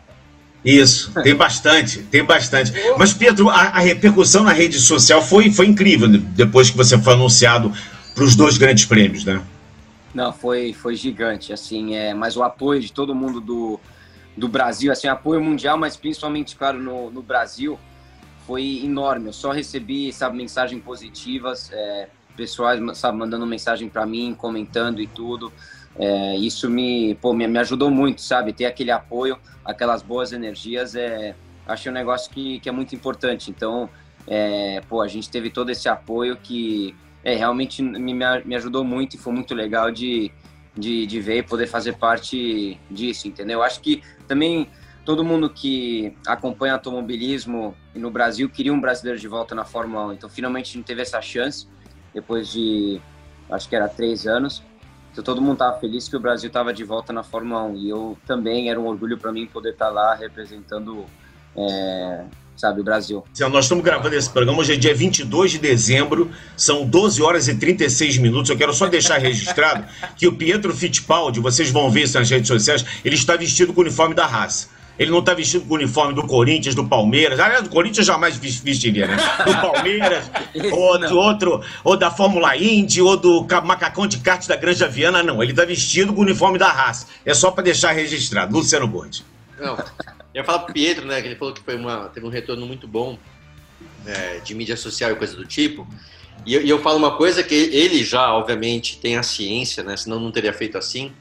[0.63, 2.73] Isso, tem bastante, tem bastante.
[2.97, 7.13] Mas, Pedro, a, a, repercussão na rede social foi, foi incrível depois que você foi
[7.13, 7.71] anunciado
[8.15, 9.43] para os dois grandes prêmios, né?
[10.11, 13.79] Não, foi, foi gigante, assim, é, mas o apoio de todo mundo do,
[14.35, 17.77] do Brasil, assim, apoio mundial, mas principalmente, claro, no, no Brasil,
[18.47, 19.27] foi enorme.
[19.27, 25.07] Eu só recebi, sabe, mensagens positivas, é, pessoais, sabe, mandando mensagem para mim, comentando e
[25.07, 25.51] tudo.
[25.97, 28.51] É, isso me, pô, me, me ajudou muito, sabe?
[28.51, 33.49] Ter aquele apoio, aquelas boas energias, é, acho um negócio que, que é muito importante.
[33.49, 33.89] Então,
[34.27, 36.93] é, pô, a gente teve todo esse apoio que
[37.23, 40.31] é, realmente me, me ajudou muito e foi muito legal de,
[40.75, 43.63] de, de ver e poder fazer parte disso, entendeu?
[43.63, 44.67] Acho que também
[45.05, 50.13] todo mundo que acompanha automobilismo no Brasil queria um brasileiro de volta na Fórmula 1.
[50.13, 51.67] Então, finalmente a gente teve essa chance
[52.15, 53.01] depois de,
[53.51, 54.63] acho que era três anos.
[55.11, 57.89] Então todo mundo estava feliz que o Brasil estava de volta na Fórmula 1 e
[57.89, 61.05] eu também era um orgulho para mim poder estar tá lá representando,
[61.55, 62.23] é,
[62.55, 63.23] sabe, o Brasil.
[63.49, 67.55] Nós estamos gravando esse programa hoje é dia 22 de dezembro, são 12 horas e
[67.55, 68.49] 36 minutos.
[68.49, 69.85] Eu quero só deixar registrado
[70.17, 73.81] que o Pietro Fittipaldi, vocês vão ver isso nas redes sociais, ele está vestido com
[73.81, 74.67] o uniforme da raça.
[74.97, 77.39] Ele não está vestido com o uniforme do Corinthians, do Palmeiras.
[77.39, 79.17] Aliás, do Corinthians jamais vestiria, né?
[79.45, 80.31] Do Palmeiras,
[80.71, 85.21] ou do outro, ou da Fórmula Indy, ou do macacão de kart da Granja Viana.
[85.21, 87.07] Não, ele está vestido com o uniforme da raça.
[87.25, 88.55] É só para deixar registrado.
[88.55, 89.25] Luciano Gordi.
[89.59, 89.85] Não, eu
[90.33, 91.21] ia falar pro Pietro, né?
[91.21, 93.17] Que ele falou que foi uma, teve um retorno muito bom
[94.05, 95.85] é, de mídia social e coisa do tipo.
[96.45, 99.97] E eu, e eu falo uma coisa que ele já, obviamente, tem a ciência, né?
[99.97, 101.11] Senão não teria feito assim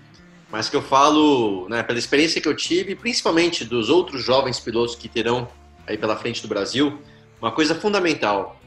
[0.54, 4.94] mas que eu falo, né, pela experiência que eu tive, principalmente dos outros jovens pilotos
[4.94, 5.48] que terão
[5.84, 7.02] aí pela frente do Brasil,
[7.42, 8.60] uma coisa fundamental.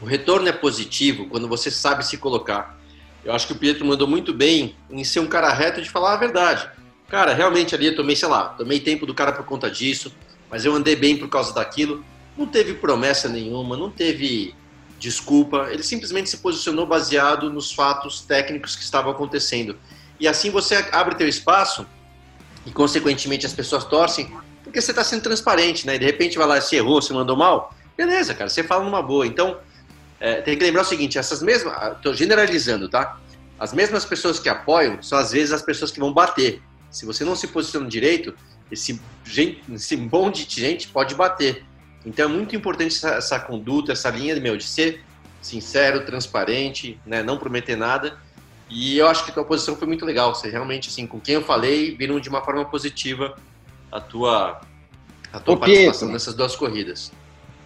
[0.00, 2.80] O retorno é positivo quando você sabe se colocar.
[3.22, 6.14] Eu acho que o Pietro mandou muito bem em ser um cara reto de falar
[6.14, 6.70] a verdade.
[7.06, 10.14] Cara, realmente ali eu tomei, sei lá, tomei tempo do cara por conta disso,
[10.50, 12.02] mas eu andei bem por causa daquilo.
[12.34, 14.54] Não teve promessa nenhuma, não teve
[14.98, 15.68] desculpa.
[15.70, 19.76] Ele simplesmente se posicionou baseado nos fatos técnicos que estavam acontecendo.
[20.20, 21.86] E assim você abre teu espaço
[22.66, 24.30] e, consequentemente, as pessoas torcem
[24.62, 25.96] porque você está sendo transparente, né?
[25.96, 29.02] E de repente vai lá, se errou, se mandou mal, beleza, cara, você fala numa
[29.02, 29.26] boa.
[29.26, 29.58] Então,
[30.20, 33.18] é, tem que lembrar o seguinte: essas mesmas, estou generalizando, tá?
[33.58, 36.62] As mesmas pessoas que apoiam são às vezes as pessoas que vão bater.
[36.90, 38.34] Se você não se posiciona direito,
[38.70, 41.64] esse, gente, esse monte de gente pode bater.
[42.04, 45.04] Então é muito importante essa, essa conduta, essa linha meu, de ser
[45.42, 48.18] sincero, transparente, né, não prometer nada.
[48.70, 50.34] E eu acho que a tua posição foi muito legal.
[50.34, 53.36] Você realmente, assim, com quem eu falei, viram de uma forma positiva
[53.90, 54.60] a tua,
[55.32, 57.12] a tua participação Pedro, nessas duas corridas.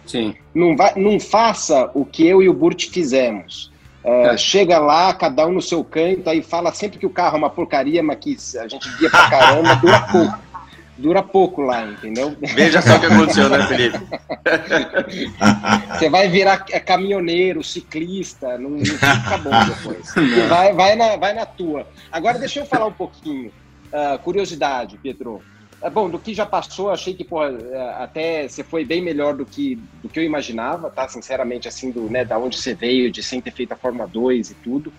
[0.05, 0.35] Sim.
[0.53, 3.71] Não, vai, não faça o que eu e o Burt fizemos.
[4.03, 4.37] É, é.
[4.37, 7.49] Chega lá, cada um no seu canto, aí fala sempre que o carro é uma
[7.49, 10.54] porcaria, mas que a gente guia pra caramba, dura pouco
[10.97, 12.35] dura pouco lá, entendeu?
[12.39, 13.99] Veja só o que aconteceu, né, Felipe?
[15.97, 20.13] Você vai virar caminhoneiro, ciclista, não, não fica bom depois.
[20.47, 21.87] Vai, vai, na, vai na tua.
[22.11, 23.51] Agora, deixa eu falar um pouquinho.
[23.87, 25.41] Uh, curiosidade, Pedro.
[25.81, 29.35] Uh, bom, do que já passou, achei que porra, uh, até você foi bem melhor
[29.35, 31.07] do que, do que eu imaginava, tá?
[31.07, 34.51] Sinceramente, assim, do, né, da onde você veio, de sem ter feito a Fórmula 2
[34.51, 34.93] e tudo.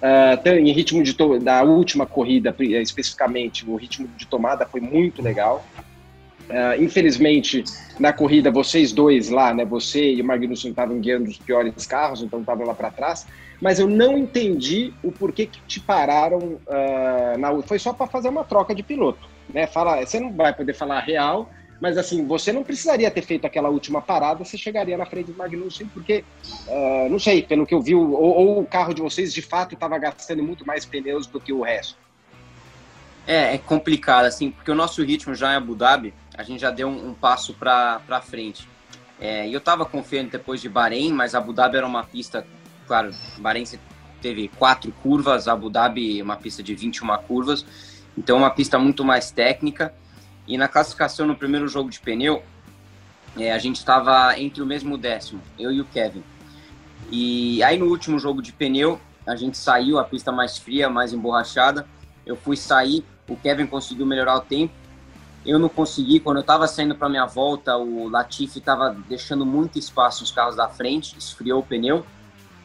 [0.00, 5.20] Uh, em ritmo de da última corrida, eh, especificamente, o ritmo de tomada foi muito
[5.20, 5.64] legal.
[6.48, 7.64] Uh, infelizmente,
[7.98, 12.22] na corrida, vocês dois lá, né, você e o Magnussen estavam guiando os piores carros,
[12.22, 13.26] então estavam lá para trás.
[13.60, 16.38] Mas eu não entendi o porquê que te pararam.
[16.38, 19.28] Uh, na, foi só para fazer uma troca de piloto.
[19.52, 19.66] Né?
[19.66, 23.68] Fala, você não vai poder falar real, mas assim, você não precisaria ter feito aquela
[23.68, 26.24] última parada, você chegaria na frente do Magnussen, porque,
[26.66, 29.74] uh, não sei, pelo que eu vi, ou, ou, o carro de vocês de fato
[29.74, 31.96] estava gastando muito mais pneus do que o resto.
[33.26, 36.70] É, é complicado, assim, porque o nosso ritmo já em Abu Dhabi, a gente já
[36.70, 38.68] deu um, um passo para frente.
[39.20, 42.46] É, eu estava confiando depois de Bahrein, mas Abu Dhabi era uma pista,
[42.86, 43.64] claro, Bahrein
[44.20, 47.64] teve quatro curvas, Abu Dhabi uma pista de 21 curvas,
[48.16, 49.94] então uma pista muito mais técnica.
[50.48, 52.42] E na classificação no primeiro jogo de pneu,
[53.36, 56.24] é, a gente estava entre o mesmo décimo, eu e o Kevin.
[57.10, 61.12] E aí no último jogo de pneu, a gente saiu, a pista mais fria, mais
[61.12, 61.86] emborrachada.
[62.24, 64.72] Eu fui sair, o Kevin conseguiu melhorar o tempo.
[65.44, 69.78] Eu não consegui, quando eu estava saindo para minha volta, o Latifi estava deixando muito
[69.78, 72.06] espaço nos carros da frente, esfriou o pneu.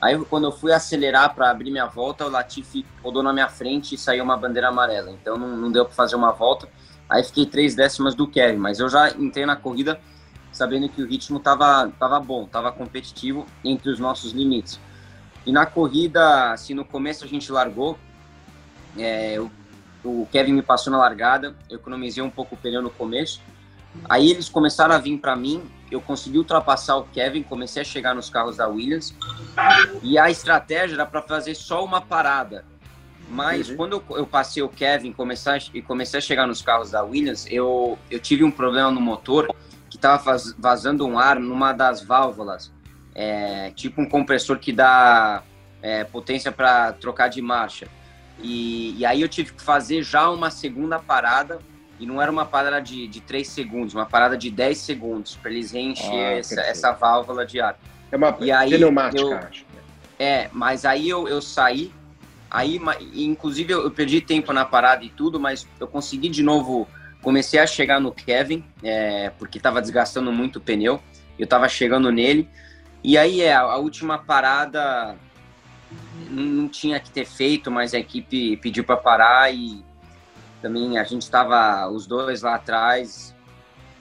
[0.01, 3.95] Aí quando eu fui acelerar para abrir minha volta, o Latifi rodou na minha frente
[3.95, 5.11] e saiu uma bandeira amarela.
[5.11, 6.67] Então não, não deu para fazer uma volta.
[7.13, 10.01] Aí fiquei três décimas do Kevin, mas eu já entrei na corrida
[10.51, 14.79] sabendo que o ritmo estava tava bom, estava competitivo entre os nossos limites.
[15.45, 17.99] E na corrida, assim, no começo a gente largou,
[18.97, 19.51] é, o,
[20.03, 23.39] o Kevin me passou na largada, eu economizei um pouco o pneu no começo.
[24.09, 28.15] Aí eles começaram a vir para mim, eu consegui ultrapassar o Kevin, comecei a chegar
[28.15, 29.13] nos carros da Williams.
[30.01, 32.65] E a estratégia era para fazer só uma parada.
[33.29, 33.75] Mas uhum.
[33.77, 37.47] quando eu, eu, passei o Kevin começar, e comecei a chegar nos carros da Williams,
[37.49, 39.53] eu, eu tive um problema no motor
[39.89, 42.71] que estava vazando um ar numa das válvulas,
[43.15, 45.43] é, tipo um compressor que dá
[45.81, 47.87] é, potência para trocar de marcha.
[48.39, 51.59] E, e, aí eu tive que fazer já uma segunda parada,
[51.99, 55.51] e não era uma parada de, de 3 segundos, uma parada de 10 segundos, para
[55.51, 57.77] eles reencher ah, essa, essa, válvula de ar.
[58.11, 59.65] É uma e aí pneumática, eu, acho.
[60.19, 61.93] É, mas aí eu, eu saí,
[62.53, 62.79] Aí,
[63.15, 66.87] inclusive, eu perdi tempo na parada e tudo, mas eu consegui de novo.
[67.19, 71.01] Comecei a chegar no Kevin, é, porque estava desgastando muito o pneu.
[71.39, 72.47] Eu estava chegando nele.
[73.03, 75.17] E aí, é, a última parada
[76.29, 79.83] não, tinha que ter feito, mas a equipe pediu para parar e
[80.61, 83.33] também a gente estava os dois lá atrás.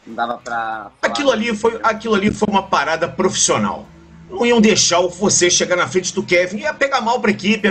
[0.07, 0.91] Não dava para.
[1.01, 3.87] Aquilo ali foi, aquilo ali foi uma parada profissional
[4.33, 7.69] não iam deixar você chegar na frente do Kevin, ia pegar mal para a equipe,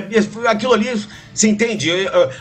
[0.48, 0.90] aquilo ali,
[1.34, 1.90] você entende?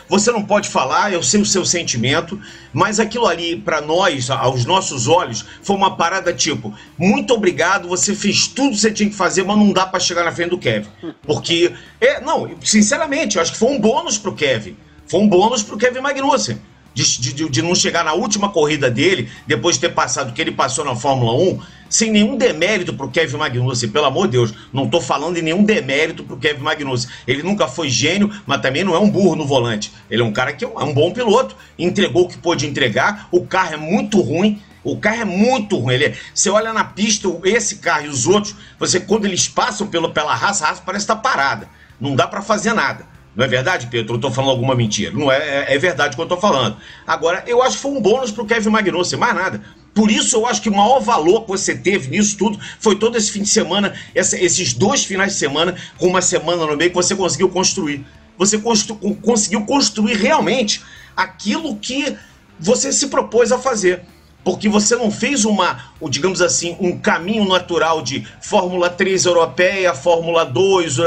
[0.07, 2.39] Você não pode falar, eu sei o seu sentimento,
[2.71, 8.13] mas aquilo ali, para nós, aos nossos olhos, foi uma parada tipo: muito obrigado, você
[8.13, 10.57] fez tudo que você tinha que fazer, mas não dá para chegar na frente do
[10.59, 10.87] Kevin.
[11.23, 14.77] Porque, é, não, sinceramente, eu acho que foi um bônus pro Kevin.
[15.07, 16.61] Foi um bônus pro Kevin Magnussen
[16.93, 20.41] de, de, de, não chegar na última corrida dele, depois de ter passado o que
[20.41, 24.53] ele passou na Fórmula 1, sem nenhum demérito pro Kevin Magnussen, pelo amor de Deus,
[24.71, 27.09] não tô falando de nenhum demérito pro Kevin Magnussen.
[27.27, 29.91] Ele nunca foi gênio, mas também não é um burro no volante.
[30.09, 32.65] Ele é um cara que é um, é um bom piloto, entregou o que pôde
[32.65, 35.93] entregar, o carro é muito ruim, o carro é muito ruim.
[35.93, 39.87] Ele é, você olha na pista, esse carro e os outros, você quando eles passam
[39.87, 41.69] pelo, pela raça, a raça parece estar tá parada.
[41.99, 43.10] Não dá para fazer nada.
[43.35, 44.13] Não é verdade, Pedro?
[44.13, 45.11] Eu estou falando alguma mentira.
[45.11, 46.77] Não é, é, é verdade o que eu estou falando.
[47.07, 49.61] Agora, eu acho que foi um bônus para o Kevin Magnussen, mais nada.
[49.93, 53.17] Por isso, eu acho que o maior valor que você teve nisso tudo foi todo
[53.17, 56.89] esse fim de semana, essa, esses dois finais de semana, com uma semana no meio
[56.89, 58.05] que você conseguiu construir.
[58.37, 60.81] você constru conseguiu construir realmente
[61.15, 62.15] aquilo que
[62.59, 64.03] você se propôs a fazer
[64.43, 70.43] porque você não fez uma, digamos assim, um caminho natural de Fórmula 3 europeia, Fórmula
[70.43, 70.97] 2,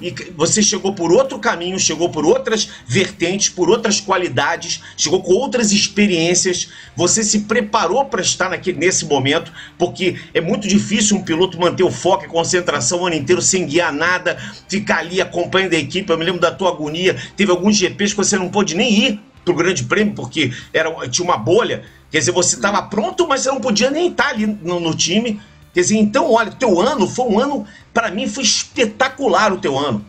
[0.00, 5.32] e você chegou por outro caminho, chegou por outras vertentes, por outras qualidades, chegou com
[5.32, 11.22] outras experiências, você se preparou para estar naquele, nesse momento, porque é muito difícil um
[11.22, 14.36] piloto manter o foco e concentração o ano inteiro sem guiar nada,
[14.68, 18.16] ficar ali acompanhando a equipe, eu me lembro da tua agonia, teve alguns GPs que
[18.16, 22.18] você não pôde nem ir para o grande prêmio, porque era, tinha uma bolha, Quer
[22.18, 25.40] dizer, você estava pronto, mas você não podia nem estar ali no, no time.
[25.72, 29.58] Quer dizer, então, olha, o teu ano foi um ano, para mim, foi espetacular o
[29.58, 30.04] teu ano.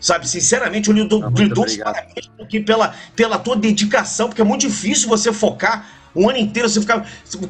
[0.00, 4.40] Sabe, sinceramente, eu lhe dou, lhe dou os parabéns aqui pela, pela tua dedicação, porque
[4.40, 7.06] é muito difícil você focar o ano inteiro, você ficar.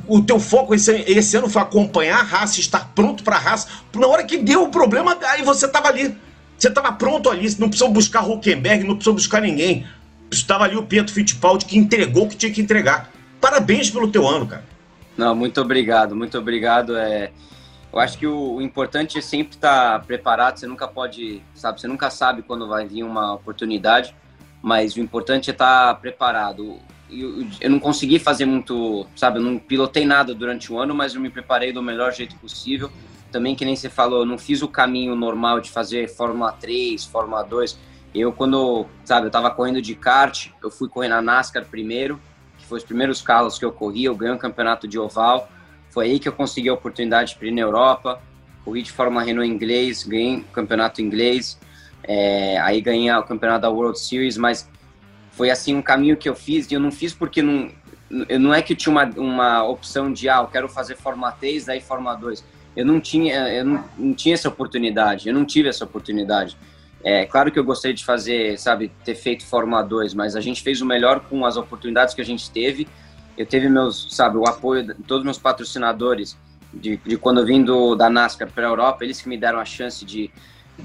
[0.09, 3.69] O teu foco esse, esse ano foi acompanhar a raça, estar pronto para a raça.
[3.95, 6.15] Na hora que deu o problema, aí você estava ali.
[6.59, 9.87] Você estava pronto ali, não precisou buscar Huckenberg, não precisou buscar ninguém.
[10.29, 14.27] Estava ali o Pietro Fittipaldi que entregou o que tinha que entregar parabéns pelo teu
[14.27, 14.65] ano, cara.
[15.17, 16.97] Não, muito obrigado, muito obrigado.
[16.97, 17.33] É,
[17.93, 20.59] eu acho que o, o importante é sempre estar preparado.
[20.59, 24.15] Você nunca pode, sabe, você nunca sabe quando vai vir uma oportunidade,
[24.63, 26.79] mas o importante é estar preparado.
[27.11, 31.15] Eu, eu não consegui fazer muito, sabe, eu não pilotei nada durante o ano, mas
[31.15, 32.91] eu me preparei do melhor jeito possível.
[33.31, 37.05] Também, que nem você falou, eu não fiz o caminho normal de fazer Fórmula 3,
[37.05, 37.79] Fórmula 2.
[38.15, 42.21] Eu, quando, sabe, eu tava correndo de kart, eu fui correr na NASCAR primeiro,
[42.65, 45.51] foi os primeiros carros que eu corri, eu ganhei um campeonato de oval,
[45.91, 48.21] foi aí que eu consegui a oportunidade para ir na Europa,
[48.65, 51.59] corri de Fórmula Renault inglês, ganhei o campeonato inglês,
[52.03, 54.69] é, aí ganhei o campeonato da World Series, mas
[55.33, 57.71] foi assim um caminho que eu fiz, e eu não fiz porque não,
[58.39, 61.67] não é que eu tinha uma, uma opção de, ah, eu quero fazer Fórmula 3,
[61.67, 62.45] daí Fórmula 2.
[62.77, 66.57] Eu não tinha, eu não, não tinha essa oportunidade, eu não tive essa oportunidade.
[67.05, 70.63] É claro que eu gostaria de fazer, sabe, ter feito Fórmula 2, mas a gente
[70.63, 72.87] fez o melhor com as oportunidades que a gente teve.
[73.37, 76.37] Eu teve meus, sabe, o apoio de todos os meus patrocinadores
[76.73, 79.59] de, de quando eu vim do, da NASCAR para a Europa, eles que me deram
[79.59, 80.31] a chance de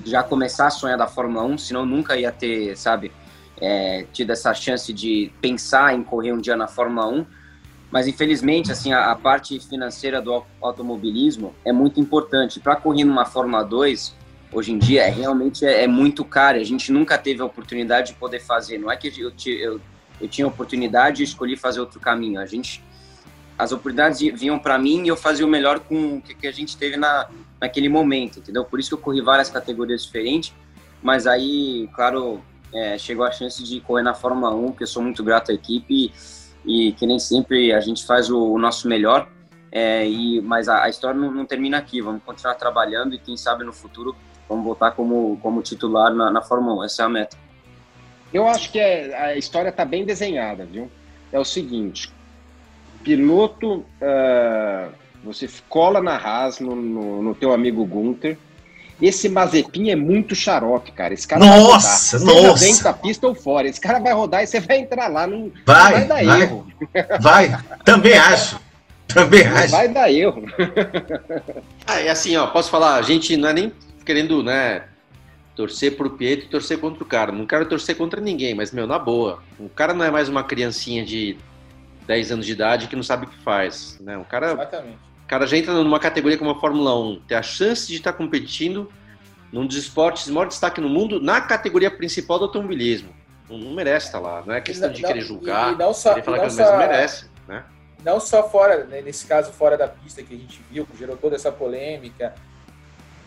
[0.06, 3.12] já começar a sonhar da Fórmula 1, senão nunca ia ter, sabe,
[3.60, 7.25] é, tido essa chance de pensar em correr um dia na Fórmula 1.
[7.89, 12.60] Mas infelizmente, assim, a, a parte financeira do automobilismo é muito importante.
[12.60, 14.13] Para correr numa Fórmula 2,
[14.57, 16.57] hoje em dia é realmente é, é, muito caro.
[16.57, 18.79] A gente nunca teve a oportunidade de poder fazer.
[18.79, 19.81] Não é que eu, eu,
[20.19, 22.39] eu tinha oportunidade e escolhi fazer outro caminho.
[22.39, 22.83] A gente,
[23.55, 26.75] as oportunidades vinham para mim e eu fazia o melhor com o que a gente
[26.75, 27.29] teve na,
[27.61, 28.65] naquele momento, entendeu?
[28.65, 30.51] Por isso que eu corri várias categorias diferentes.
[31.03, 32.41] Mas aí, claro,
[32.73, 35.53] é, chegou a chance de correr na Fórmula 1, que eu sou muito grato à
[35.53, 36.11] equipe
[36.65, 39.29] e, e que nem sempre a gente faz o, o nosso melhor.
[39.71, 43.37] É, e, mas a, a história não, não, termina aqui, vamos continuar trabalhando e quem
[43.37, 44.15] sabe no futuro
[44.47, 46.86] vamos voltar como, como titular na, na Fórmula 1.
[46.86, 47.38] Essa é a meta.
[48.33, 50.89] Eu acho que é, a história está bem desenhada, viu?
[51.31, 52.12] É o seguinte:
[53.03, 54.91] piloto, uh,
[55.23, 58.38] você cola na Haas no, no, no, teu amigo Gunter.
[58.99, 61.13] Esse Mazepin é muito xarope, cara.
[61.13, 62.65] Esse cara nossa, vai rodar, nossa.
[62.65, 63.67] dentro da pista ou fora.
[63.67, 65.27] Esse cara vai rodar e você vai entrar lá.
[65.27, 66.67] Não vai, vai dar vai, erro.
[67.21, 68.60] Vai, também acho.
[69.07, 69.69] Também acho.
[69.69, 70.43] Vai dar erro.
[71.89, 73.71] Ah, é assim, ó, posso falar, a gente não é nem
[74.07, 74.85] querendo, né,
[75.53, 77.29] torcer pro Pietro e torcer contra o cara.
[77.31, 79.43] Não quero torcer contra ninguém, mas, meu, na boa.
[79.59, 81.37] O cara não é mais uma criancinha de
[82.05, 84.17] 10 anos de idade que não sabe o que faz, né?
[84.17, 84.97] O cara, Exatamente.
[85.25, 88.13] o cara já entra numa categoria como a Fórmula 1, ter a chance de estar
[88.13, 88.89] competindo
[89.51, 93.09] num dos esportes de maior destaque no mundo na categoria principal do automobilismo.
[93.49, 94.41] Não, não merece estar lá.
[94.45, 97.25] Não é questão de querer julgar, e, não só, querer falar que só, não merece,
[97.45, 97.65] né?
[98.05, 101.17] Não só fora, né, nesse caso fora da pista que a gente viu, que gerou
[101.17, 102.33] toda essa polêmica,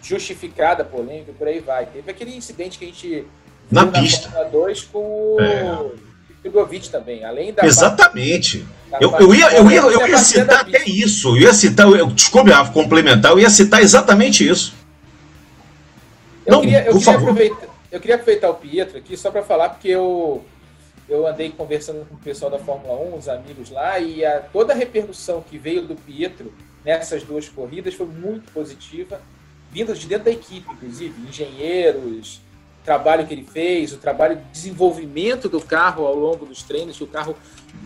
[0.02, 1.86] justificada, polêmica, por aí vai.
[1.86, 3.26] Teve aquele incidente que a gente
[3.70, 4.28] na pista.
[4.28, 6.88] na Fórmula 2 com o é.
[6.90, 8.66] também, além da Exatamente.
[8.90, 11.36] Da eu, eu, ia, eu, ia, eu ia citar até isso.
[11.36, 14.74] Eu ia citar, eu, desculpe, a complementar, eu ia citar exatamente isso.
[16.44, 19.68] Eu, Não, queria, eu, queria aproveitar, eu queria aproveitar o Pietro aqui só para falar,
[19.68, 20.44] porque eu,
[21.08, 24.72] eu andei conversando com o pessoal da Fórmula 1, os amigos lá, e a, toda
[24.72, 26.52] a repercussão que veio do Pietro
[26.84, 29.20] nessas duas corridas foi muito positiva
[29.70, 32.40] vindas de dentro da equipe, inclusive, engenheiros,
[32.84, 37.04] trabalho que ele fez, o trabalho de desenvolvimento do carro ao longo dos treinos, que
[37.04, 37.36] o carro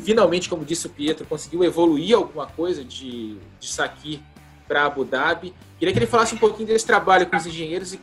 [0.03, 4.23] finalmente, como disse o Pietro, conseguiu evoluir alguma coisa de, de Saki
[4.67, 5.55] para Abu Dhabi.
[5.79, 8.01] Queria que ele falasse um pouquinho desse trabalho com os engenheiros e,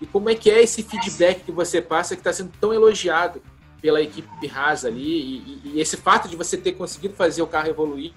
[0.00, 3.40] e como é que é esse feedback que você passa que está sendo tão elogiado
[3.80, 7.46] pela equipe Haas ali e, e, e, esse fato de você ter conseguido fazer o
[7.46, 8.12] carro evoluir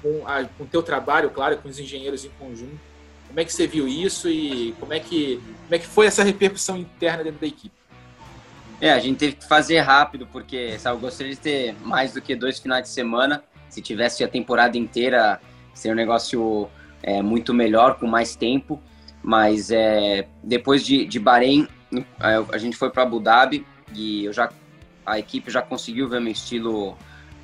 [0.00, 2.78] com o teu trabalho, claro, com os engenheiros em conjunto.
[3.28, 6.24] Como é que você viu isso e como é que, como é que foi essa
[6.24, 7.78] repercussão interna dentro da equipe?
[8.80, 12.20] É, a gente teve que fazer rápido, porque sabe, eu gostaria de ter mais do
[12.20, 13.42] que dois finais de semana.
[13.68, 15.40] Se tivesse a temporada inteira,
[15.74, 16.68] seria um negócio
[17.02, 18.80] é, muito melhor, com mais tempo.
[19.22, 21.68] Mas é, depois de, de Bahrein,
[22.18, 24.50] a, gente foi para Abu Dhabi e eu já,
[25.04, 26.96] a equipe já conseguiu ver meu estilo,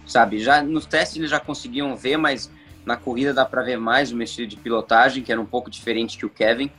[0.07, 0.39] sabe?
[0.39, 2.51] Já nos testes eles já conseguiam ver, mas
[2.85, 5.70] na corrida dá para ver mais o meu estilo de pilotagem, que era um pouco
[5.70, 6.70] diferente que o Kevin,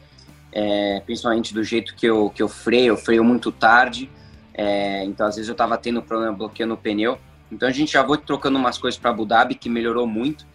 [0.51, 4.09] é, principalmente do jeito que eu, que eu freio, eu freio muito tarde.
[4.53, 7.17] É, então, às vezes, eu estava tendo problema bloqueando o pneu.
[7.51, 10.45] Então, a gente já foi trocando umas coisas para Abu Dhabi, que melhorou muito.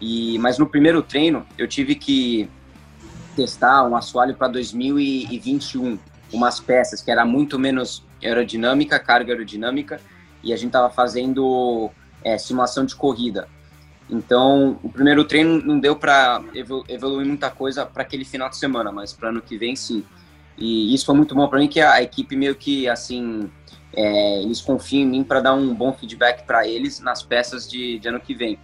[0.00, 2.48] E, mas no primeiro treino, eu tive que
[3.36, 5.98] testar um assoalho para 2021,
[6.32, 10.00] umas peças que era muito menos aerodinâmica, carga aerodinâmica,
[10.42, 11.90] e a gente estava fazendo
[12.24, 13.48] é, simulação de corrida.
[14.10, 18.90] Então, o primeiro treino não deu para evoluir muita coisa para aquele final de semana,
[18.90, 20.04] mas para ano que vem, sim.
[20.56, 23.50] E isso foi muito bom para mim, que a, equipe meio que, assim,
[23.92, 27.98] é, eles confiam em mim para dar um bom feedback para eles nas peças de,
[27.98, 28.58] de, ano que vem.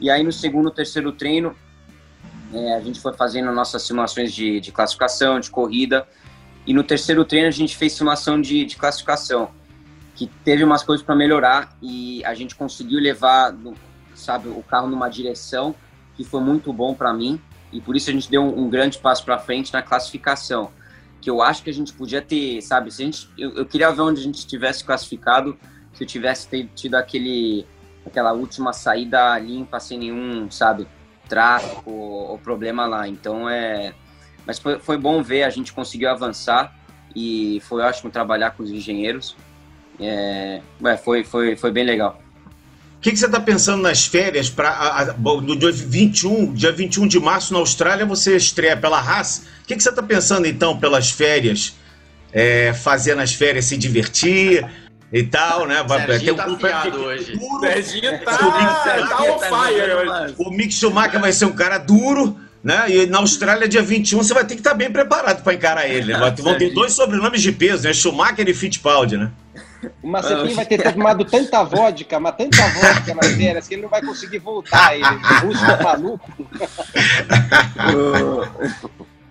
[0.00, 1.54] E aí, no segundo, terceiro treino,
[2.52, 6.06] é, a gente foi fazendo nossas simulações de, de, classificação, de corrida.
[6.66, 9.50] E no terceiro treino, a gente fez simulação de, de classificação,
[10.16, 13.54] que teve umas coisas para melhorar e a gente conseguiu levar,
[14.14, 15.74] sabe, o carro numa direção
[16.16, 17.40] que foi muito bom para mim.
[17.72, 20.70] E por isso a gente deu um, um grande passo para frente na classificação
[21.24, 22.90] que eu acho que a gente podia ter, sabe?
[22.90, 25.56] Se a gente, eu, eu queria ver onde a gente tivesse classificado,
[25.94, 27.66] se eu tivesse tido aquele,
[28.04, 30.86] aquela última saída limpa, sem nenhum, sabe,
[31.26, 33.08] tráfico ou, problema lá.
[33.08, 33.94] Então é.
[34.46, 36.76] Mas foi, foi bom ver, a gente conseguiu avançar
[37.16, 39.34] e foi ótimo trabalhar com os engenheiros.
[39.98, 42.20] É, é foi, foi, foi bem legal
[43.04, 47.52] que, que você está pensando nas férias para no dia 21, dia 21 de março
[47.52, 49.44] na Austrália você estreia pela Haas?
[49.62, 51.74] O que, que você está pensando então pelas férias?
[52.32, 54.66] É, fazer nas férias se divertir
[55.12, 55.84] e tal, né?
[55.86, 57.36] Vai ter um tá afiado hoje.
[57.36, 57.60] Duro.
[57.60, 60.34] Serginho tá, tá, tá on fire hoje.
[60.38, 62.86] O Mick Schumacher vai ser um cara duro, né?
[62.88, 65.86] E na Austrália, dia 21, você vai ter que estar tá bem preparado para encarar
[65.86, 66.14] ele.
[66.14, 66.34] Né?
[66.38, 67.92] Vão ter dois sobrenomes de peso, né?
[67.92, 69.30] Schumacher e Fittipaldi, né?
[70.02, 73.88] O Mazepin vai ter tomado tanta vodka, mas tanta vodka nas férias, que ele não
[73.88, 74.94] vai conseguir voltar.
[74.94, 75.04] Ele
[75.42, 76.30] russo maluco.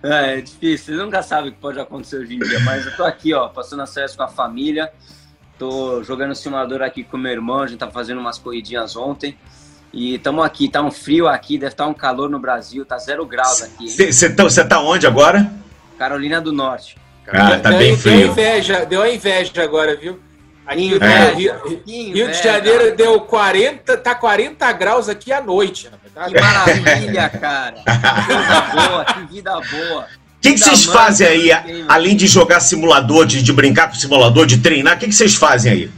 [0.02, 2.94] É, é difícil, você nunca sabe o que pode acontecer hoje em dia, mas eu
[2.94, 4.92] tô aqui, ó, passando as férias com a família,
[5.58, 9.36] tô jogando simulador aqui com meu irmão, a gente tá fazendo umas corridinhas ontem.
[9.94, 12.98] E estamos aqui, tá um frio aqui, deve estar tá um calor no Brasil, tá
[12.98, 13.88] zero graus aqui.
[13.88, 15.50] Você tá, tá onde agora?
[15.96, 16.98] Carolina do Norte.
[17.28, 18.18] Ah, tá deu, bem frio.
[18.18, 20.20] Deu inveja, deu a inveja agora, viu?
[20.66, 21.34] Aqui é.
[21.34, 21.54] Rio,
[21.86, 25.90] Rio, de Janeiro deu 40, tá 40 graus aqui à noite.
[26.28, 27.82] Que maravilha, cara.
[27.84, 30.02] Que vida boa, que vida boa.
[30.02, 30.06] O
[30.40, 31.50] que, que vocês fazem aí,
[31.88, 34.96] além de jogar simulador, de, de brincar com simulador, de treinar?
[34.96, 35.90] O que, que vocês fazem aí?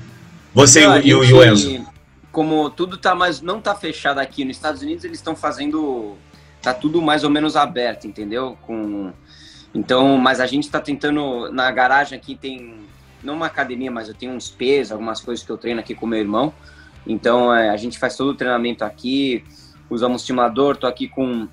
[0.55, 1.87] Você Não, e, o, e o Enzo?
[2.33, 6.17] Como tudo tá mais, não tá fechado aqui nos Estados Unidos, eles estão fazendo.
[6.62, 8.57] Tá tudo mais ou menos aberto, entendeu?
[8.62, 9.12] Com,
[9.75, 11.51] então, mas a gente está tentando.
[11.53, 12.86] Na garagem aqui tem
[13.23, 16.07] não uma academia, mas eu tenho uns pesos, algumas coisas que eu treino aqui com
[16.07, 16.53] meu irmão.
[17.07, 19.45] Então é, a gente faz todo o treinamento aqui,
[19.89, 21.49] usamos simulador, tô aqui com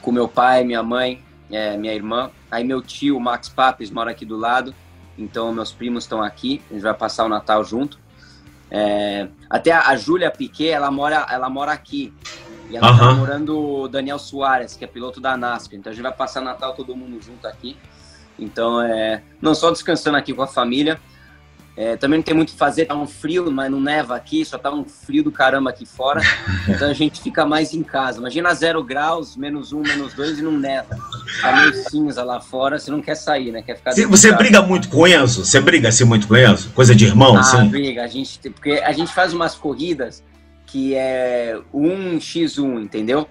[0.00, 2.30] com meu pai, minha mãe, é, minha irmã.
[2.50, 4.74] Aí meu tio, Max Papes, mora aqui do lado.
[5.16, 8.00] Então meus primos estão aqui, a gente vai passar o Natal junto.
[8.70, 12.12] É, até a, a Júlia Piquet, ela mora, ela mora aqui.
[12.70, 12.98] E ela uhum.
[12.98, 15.78] tá namorando o Daniel Soares, que é piloto da NASCAR.
[15.78, 17.76] Então a gente vai passar Natal todo mundo junto aqui.
[18.38, 21.00] Então, é, não só descansando aqui com a família,
[21.74, 24.44] é, também não tem muito o que fazer, tá um frio, mas não neva aqui,
[24.44, 26.20] só tá um frio do caramba aqui fora.
[26.68, 28.18] Então a gente fica mais em casa.
[28.18, 30.96] Imagina zero graus, menos um, menos dois e não neva.
[31.40, 33.62] Tá meio cinza lá fora, você não quer sair, né?
[33.62, 35.44] Quer ficar Você briga muito com o Enzo?
[35.44, 36.70] Você briga assim muito com o Enzo?
[36.70, 37.68] Coisa de irmão, ah, assim?
[37.68, 38.04] briga.
[38.04, 40.22] A gente, porque a gente faz umas corridas
[40.66, 43.28] que é 1x1, entendeu?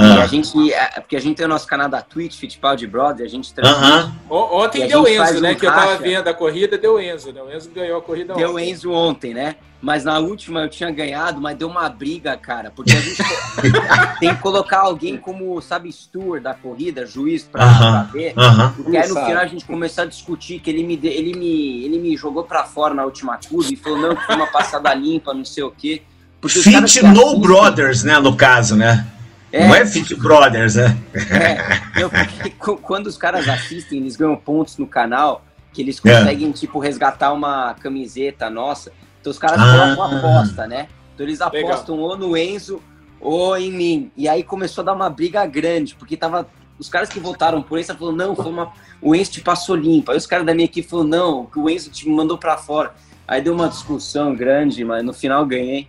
[0.00, 0.22] Ah.
[0.22, 3.28] a gente, é, porque a gente tem o nosso canal da Twitch, Fittipaldi Brother, a
[3.28, 3.84] gente transmite.
[4.28, 4.52] Uh -huh.
[4.52, 5.52] Ontem deu Enzo, né?
[5.52, 7.42] Um que eu tava vendo a corrida, deu Enzo, né?
[7.42, 8.54] O Enzo ganhou a corrida deu ontem.
[8.54, 9.56] Deu Enzo ontem, né?
[9.82, 13.16] Mas na última eu tinha ganhado, mas deu uma briga, cara, porque a gente
[14.20, 18.12] tem que colocar alguém como, sabe, steward da corrida, juiz pra, uh -huh.
[18.12, 18.32] ver.
[18.36, 18.72] Uh -huh.
[18.74, 21.98] Porque aí no final a gente começou a discutir que ele me, ele me, ele
[21.98, 25.32] me jogou pra fora na última curva e falou, não, que foi uma passada limpa,
[25.32, 26.02] não sei o quê.
[26.46, 29.06] Fit No Brothers, né, no caso, né?
[29.52, 30.96] É, não é Fit Brothers, né?
[31.14, 32.10] É, eu,
[32.82, 36.18] quando os caras assistem, eles ganham pontos no canal, que eles é.
[36.18, 36.52] conseguem, é.
[36.52, 38.92] tipo, resgatar uma camiseta nossa.
[39.20, 39.94] Então os caras ah.
[39.96, 40.88] colocam aposta, né?
[41.14, 42.10] Então eles apostam Legal.
[42.10, 42.80] ou no Enzo
[43.20, 44.10] ou em mim.
[44.16, 46.48] E aí começou a dar uma briga grande, porque tava
[46.78, 48.72] os caras que votaram por Enzo falaram, não, foi uma,
[49.02, 50.10] o Enzo te passou limpo.
[50.10, 52.94] Aí os caras da minha equipe falaram, não, que o Enzo te mandou para fora.
[53.28, 55.88] Aí deu uma discussão grande, mas no final ganhei.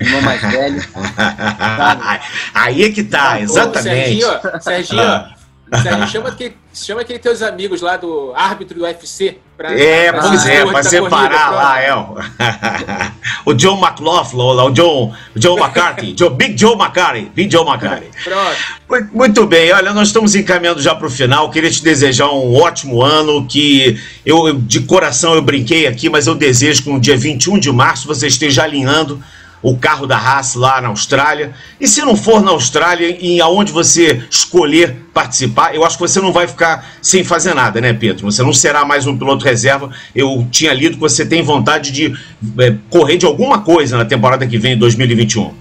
[0.00, 0.84] Irmão mais velho.
[2.52, 3.82] Aí é que tá, exatamente.
[3.82, 5.34] Serginho, Serginho, ah.
[5.82, 9.38] Sérgio, chama, que, chama aqueles teus amigos lá do árbitro do UFC.
[9.56, 11.94] Pra, é, pra pois é, pra separar lá, é.
[13.46, 18.10] o John McLaughlin, o John, John McCarthy, Joe, Big Joe McCarthy, Big Joe McCarthy.
[18.24, 19.08] Pronto.
[19.12, 21.50] Muito bem, olha, nós estamos encaminhando já para o final.
[21.50, 23.46] Queria te desejar um ótimo ano.
[23.46, 27.72] Que eu, de coração, eu brinquei aqui, mas eu desejo que no dia 21 de
[27.72, 29.22] março você esteja alinhando
[29.64, 31.54] o carro da Haas lá na Austrália.
[31.80, 36.20] E se não for na Austrália, e aonde você escolher participar, eu acho que você
[36.20, 38.30] não vai ficar sem fazer nada, né, Pedro?
[38.30, 39.90] Você não será mais um piloto reserva.
[40.14, 42.12] Eu tinha lido que você tem vontade de
[42.58, 45.54] é, correr de alguma coisa na temporada que vem, 2021.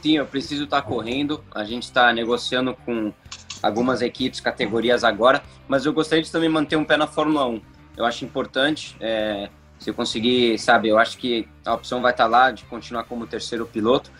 [0.00, 1.42] Sim, eu preciso estar correndo.
[1.52, 3.12] A gente está negociando com
[3.60, 7.60] algumas equipes, categorias agora, mas eu gostaria de também manter um pé na Fórmula 1.
[7.96, 8.94] Eu acho importante.
[9.00, 9.48] É
[9.82, 13.26] se eu conseguir, sabe, eu acho que a opção vai estar lá de continuar como
[13.26, 14.12] terceiro piloto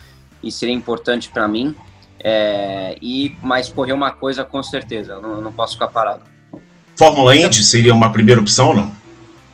[0.43, 1.73] e seria importante para mim.
[2.19, 6.23] É, e mas correr uma coisa com certeza, eu não, eu não posso ficar parado.
[6.97, 8.91] Fórmula Indy seria uma primeira opção, ou não?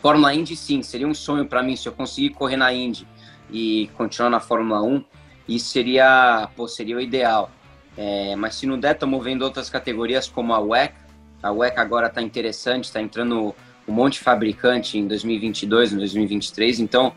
[0.01, 3.07] Fórmula Indy sim, seria um sonho para mim se eu conseguir correr na Indy
[3.51, 5.03] e continuar na Fórmula 1,
[5.47, 7.51] isso seria, pô, seria o ideal.
[7.95, 10.93] É, mas se não der, estamos vendo outras categorias como a WEC.
[11.41, 13.55] A WEC agora está interessante, está entrando
[13.89, 16.79] um monte de fabricante em 2022, em 2023.
[16.79, 17.13] Então,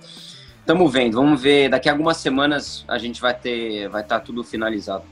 [0.58, 1.14] estamos vendo.
[1.14, 1.68] Vamos ver.
[1.68, 5.04] Daqui a algumas semanas a gente vai ter, vai estar tá tudo finalizado.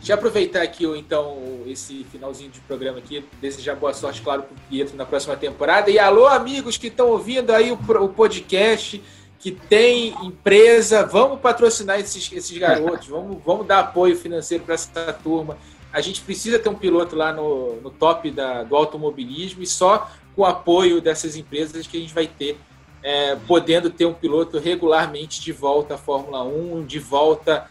[0.00, 4.54] Deixa eu aproveitar aqui, então, esse finalzinho de programa aqui, desejar boa sorte, claro, para
[4.54, 5.90] o Pietro na próxima temporada.
[5.90, 9.02] E alô, amigos que estão ouvindo aí o, o, podcast,
[9.38, 15.12] que tem empresa, vamos patrocinar esses, esses garotos, vamos, vamos dar apoio financeiro para essa
[15.22, 15.58] turma.
[15.92, 20.10] A gente precisa ter um piloto lá no, no top da, do automobilismo e só
[20.40, 22.58] com o apoio dessas empresas que a gente vai ter,
[23.02, 27.66] é, podendo ter um piloto regularmente de volta à Fórmula 1, de volta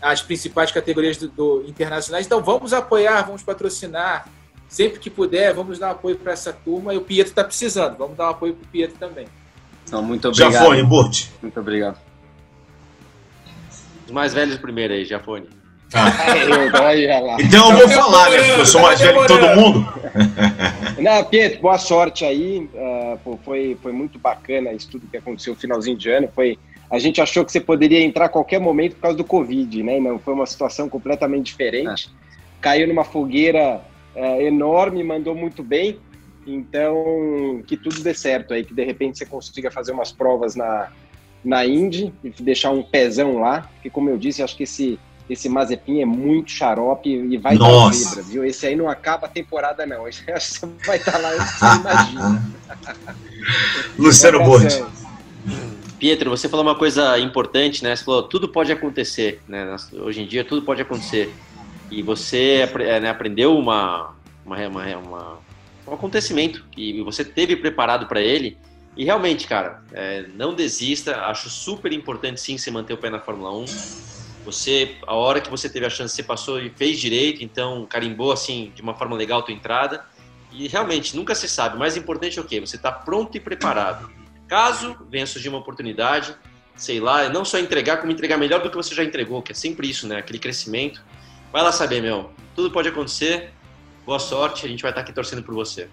[0.00, 2.24] às principais categorias do, do internacionais.
[2.24, 4.26] Então vamos apoiar, vamos patrocinar.
[4.70, 6.94] Sempre que puder, vamos dar apoio para essa turma.
[6.94, 7.98] E o Pietro está precisando.
[7.98, 9.26] Vamos dar um apoio para o Pietro também.
[9.86, 10.52] Então, muito obrigado.
[10.52, 11.26] Já foi, Burt.
[11.42, 11.98] Muito obrigado.
[14.06, 15.46] Os mais velhos primeiro aí, Jafone.
[15.96, 17.38] Ah.
[17.38, 18.38] então eu vou falar, né?
[18.38, 19.86] Porque eu sou mais velho que todo mundo.
[21.04, 22.66] Não, Pietro, boa sorte aí.
[22.72, 26.30] Uh, foi, foi muito bacana isso tudo que aconteceu no finalzinho de ano.
[26.34, 26.58] Foi,
[26.90, 30.00] a gente achou que você poderia entrar a qualquer momento por causa do Covid, né?
[30.00, 32.10] Não, foi uma situação completamente diferente.
[32.10, 32.24] Ah.
[32.58, 33.82] Caiu numa fogueira
[34.16, 35.98] uh, enorme, mandou muito bem.
[36.46, 40.90] Então, que tudo dê certo aí, que de repente você consiga fazer umas provas na,
[41.44, 44.98] na Indy e deixar um pezão lá, porque como eu disse, acho que esse
[45.28, 48.04] esse Mazepin é muito xarope e vai Nossa.
[48.04, 48.44] dar zebra, viu?
[48.44, 50.06] Esse aí não acaba a temporada, não.
[50.08, 52.54] Esse você vai estar lá antes você imagina.
[53.98, 54.82] Luciano Borges.
[55.98, 57.96] Pietro, você falou uma coisa importante, né?
[57.96, 59.74] Você falou, tudo pode acontecer, né?
[59.92, 61.34] Hoje em dia tudo pode acontecer.
[61.90, 64.14] E você é, né, aprendeu uma,
[64.44, 65.38] uma, uma, uma,
[65.86, 68.58] um acontecimento e você teve preparado para ele.
[68.96, 71.22] E realmente, cara, é, não desista.
[71.22, 73.64] Acho super importante sim você manter o pé na Fórmula 1
[74.44, 78.30] você, a hora que você teve a chance, você passou e fez direito, então carimbou
[78.30, 80.04] assim de uma forma legal a tua entrada.
[80.52, 81.76] E realmente, nunca se sabe.
[81.76, 82.60] O mais importante é o quê?
[82.60, 84.10] Você está pronto e preparado.
[84.46, 86.36] Caso venha surgir uma oportunidade,
[86.76, 89.54] sei lá, não só entregar, como entregar melhor do que você já entregou, que é
[89.54, 90.18] sempre isso, né?
[90.18, 91.02] Aquele crescimento.
[91.50, 92.30] Vai lá saber, meu.
[92.54, 93.52] Tudo pode acontecer.
[94.04, 95.88] Boa sorte, a gente vai estar aqui torcendo por você.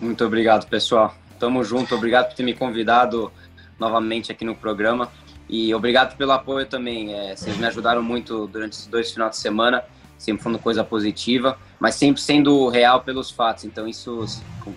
[0.00, 1.14] Muito obrigado, pessoal.
[1.38, 1.94] Tamo junto.
[1.94, 3.32] Obrigado por ter me convidado
[3.78, 5.10] novamente aqui no programa.
[5.48, 7.14] E obrigado pelo apoio também.
[7.14, 9.84] É, vocês me ajudaram muito durante esses dois finais de semana,
[10.18, 13.64] sempre falando coisa positiva, mas sempre sendo real pelos fatos.
[13.64, 14.24] Então, isso,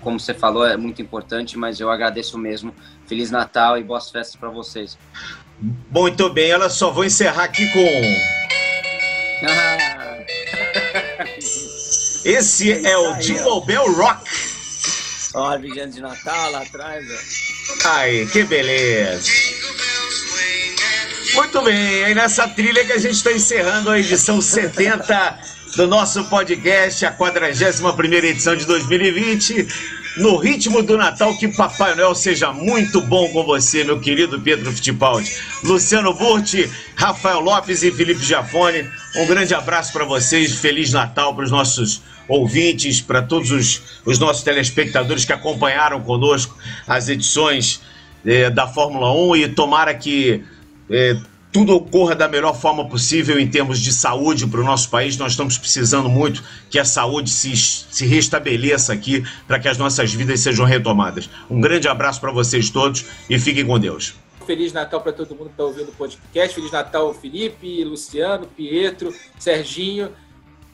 [0.01, 2.73] como você falou, é muito importante, mas eu agradeço mesmo.
[3.07, 4.97] Feliz Natal e boas festas para vocês.
[5.89, 7.79] Muito bem, ela só vou encerrar aqui com.
[12.25, 14.25] Esse é, é o Jingle Bell Rock.
[15.35, 17.05] Olha, a de Natal lá atrás.
[17.11, 17.89] Ó.
[17.89, 19.29] Ai, que beleza.
[21.33, 25.39] Muito bem, aí nessa trilha que a gente está encerrando a edição 70
[25.75, 29.67] do nosso podcast, a 41 edição de 2020.
[30.17, 34.71] No ritmo do Natal, que Papai Noel seja muito bom com você, meu querido Pedro
[34.71, 35.29] Fittipaldi.
[35.63, 41.43] Luciano Burti, Rafael Lopes e Felipe Jafone, um grande abraço para vocês, Feliz Natal para
[41.43, 46.57] os nossos ouvintes, para todos os, os, nossos telespectadores que acompanharam conosco
[46.87, 47.81] as edições
[48.25, 50.43] eh, da Fórmula 1 e tomara que
[50.89, 51.17] é,
[51.55, 55.15] tudo ocorra da melhor forma possível em termos de saúde para o nosso país.
[55.15, 60.13] Nós estamos precisando muito que a saúde se, se restabeleça aqui para que as nossas
[60.13, 61.29] vidas sejam retomadas.
[61.49, 64.15] Um grande abraço para vocês todos e fiquem com Deus.
[64.45, 66.53] Feliz Natal para todo mundo que está ouvindo o podcast.
[66.53, 70.09] Feliz Natal, Felipe, Luciano, Pietro, Serginho.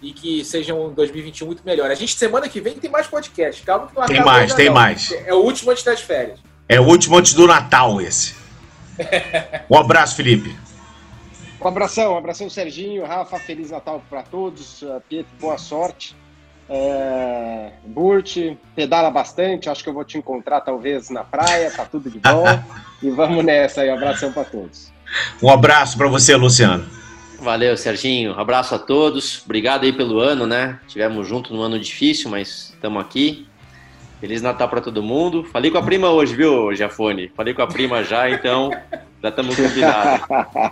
[0.01, 1.91] E que seja um 2021 muito melhor.
[1.91, 3.62] A gente, semana que vem, tem mais podcast.
[3.62, 4.74] Calma que não Tem mais, tem não.
[4.74, 5.12] mais.
[5.12, 6.39] É o último antes das férias.
[6.68, 8.41] É o último antes do Natal, esse.
[9.70, 10.56] Um abraço, Felipe.
[11.62, 14.82] Um abração, um abração, Serginho, Rafa, Feliz Natal para todos.
[14.82, 16.16] Uh, Pietro, boa sorte.
[16.74, 18.38] É, Burt,
[18.74, 22.45] pedala bastante, acho que eu vou te encontrar talvez na praia, tá tudo de bom.
[23.04, 24.91] e vamos nessa aí, um abração para todos.
[25.43, 26.88] Um abraço para você, Luciano.
[27.41, 28.39] Valeu, Serginho.
[28.39, 29.41] Abraço a todos.
[29.43, 30.80] Obrigado aí pelo ano, né?
[30.88, 33.47] Tivemos junto num ano difícil, mas estamos aqui.
[34.22, 35.43] Feliz Natal para todo mundo.
[35.43, 37.32] Falei com a prima hoje, viu, Jafone?
[37.36, 38.69] Falei com a prima já, então
[39.19, 40.28] já estamos combinados.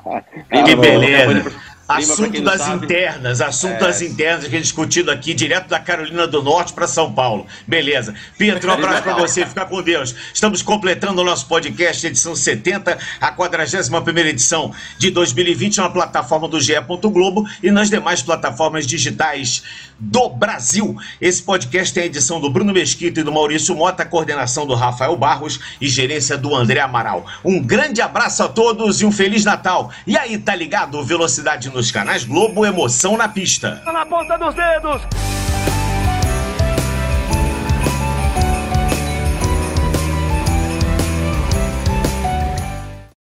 [0.66, 1.52] que beleza.
[1.90, 2.86] Assunto das sabe.
[2.86, 3.80] internas, assunto é.
[3.80, 7.48] das internas que a gente discutindo aqui, direto da Carolina do Norte para São Paulo.
[7.66, 8.14] Beleza.
[8.38, 10.14] Pedro, um abraço para você, fica com Deus.
[10.32, 16.62] Estamos completando o nosso podcast, edição 70, a 41 edição de 2020, na plataforma do
[16.62, 16.74] GE.
[17.10, 19.64] Globo e nas demais plataformas digitais
[20.00, 20.96] do Brasil.
[21.20, 25.16] Esse podcast tem a edição do Bruno Mesquita e do Maurício Mota, coordenação do Rafael
[25.18, 27.26] Barros e gerência do André Amaral.
[27.44, 29.92] Um grande abraço a todos e um Feliz Natal.
[30.06, 31.04] E aí, tá ligado?
[31.04, 33.82] Velocidade no nos canais Globo Emoção na Pista.
[33.86, 35.02] Na ponta dos dedos.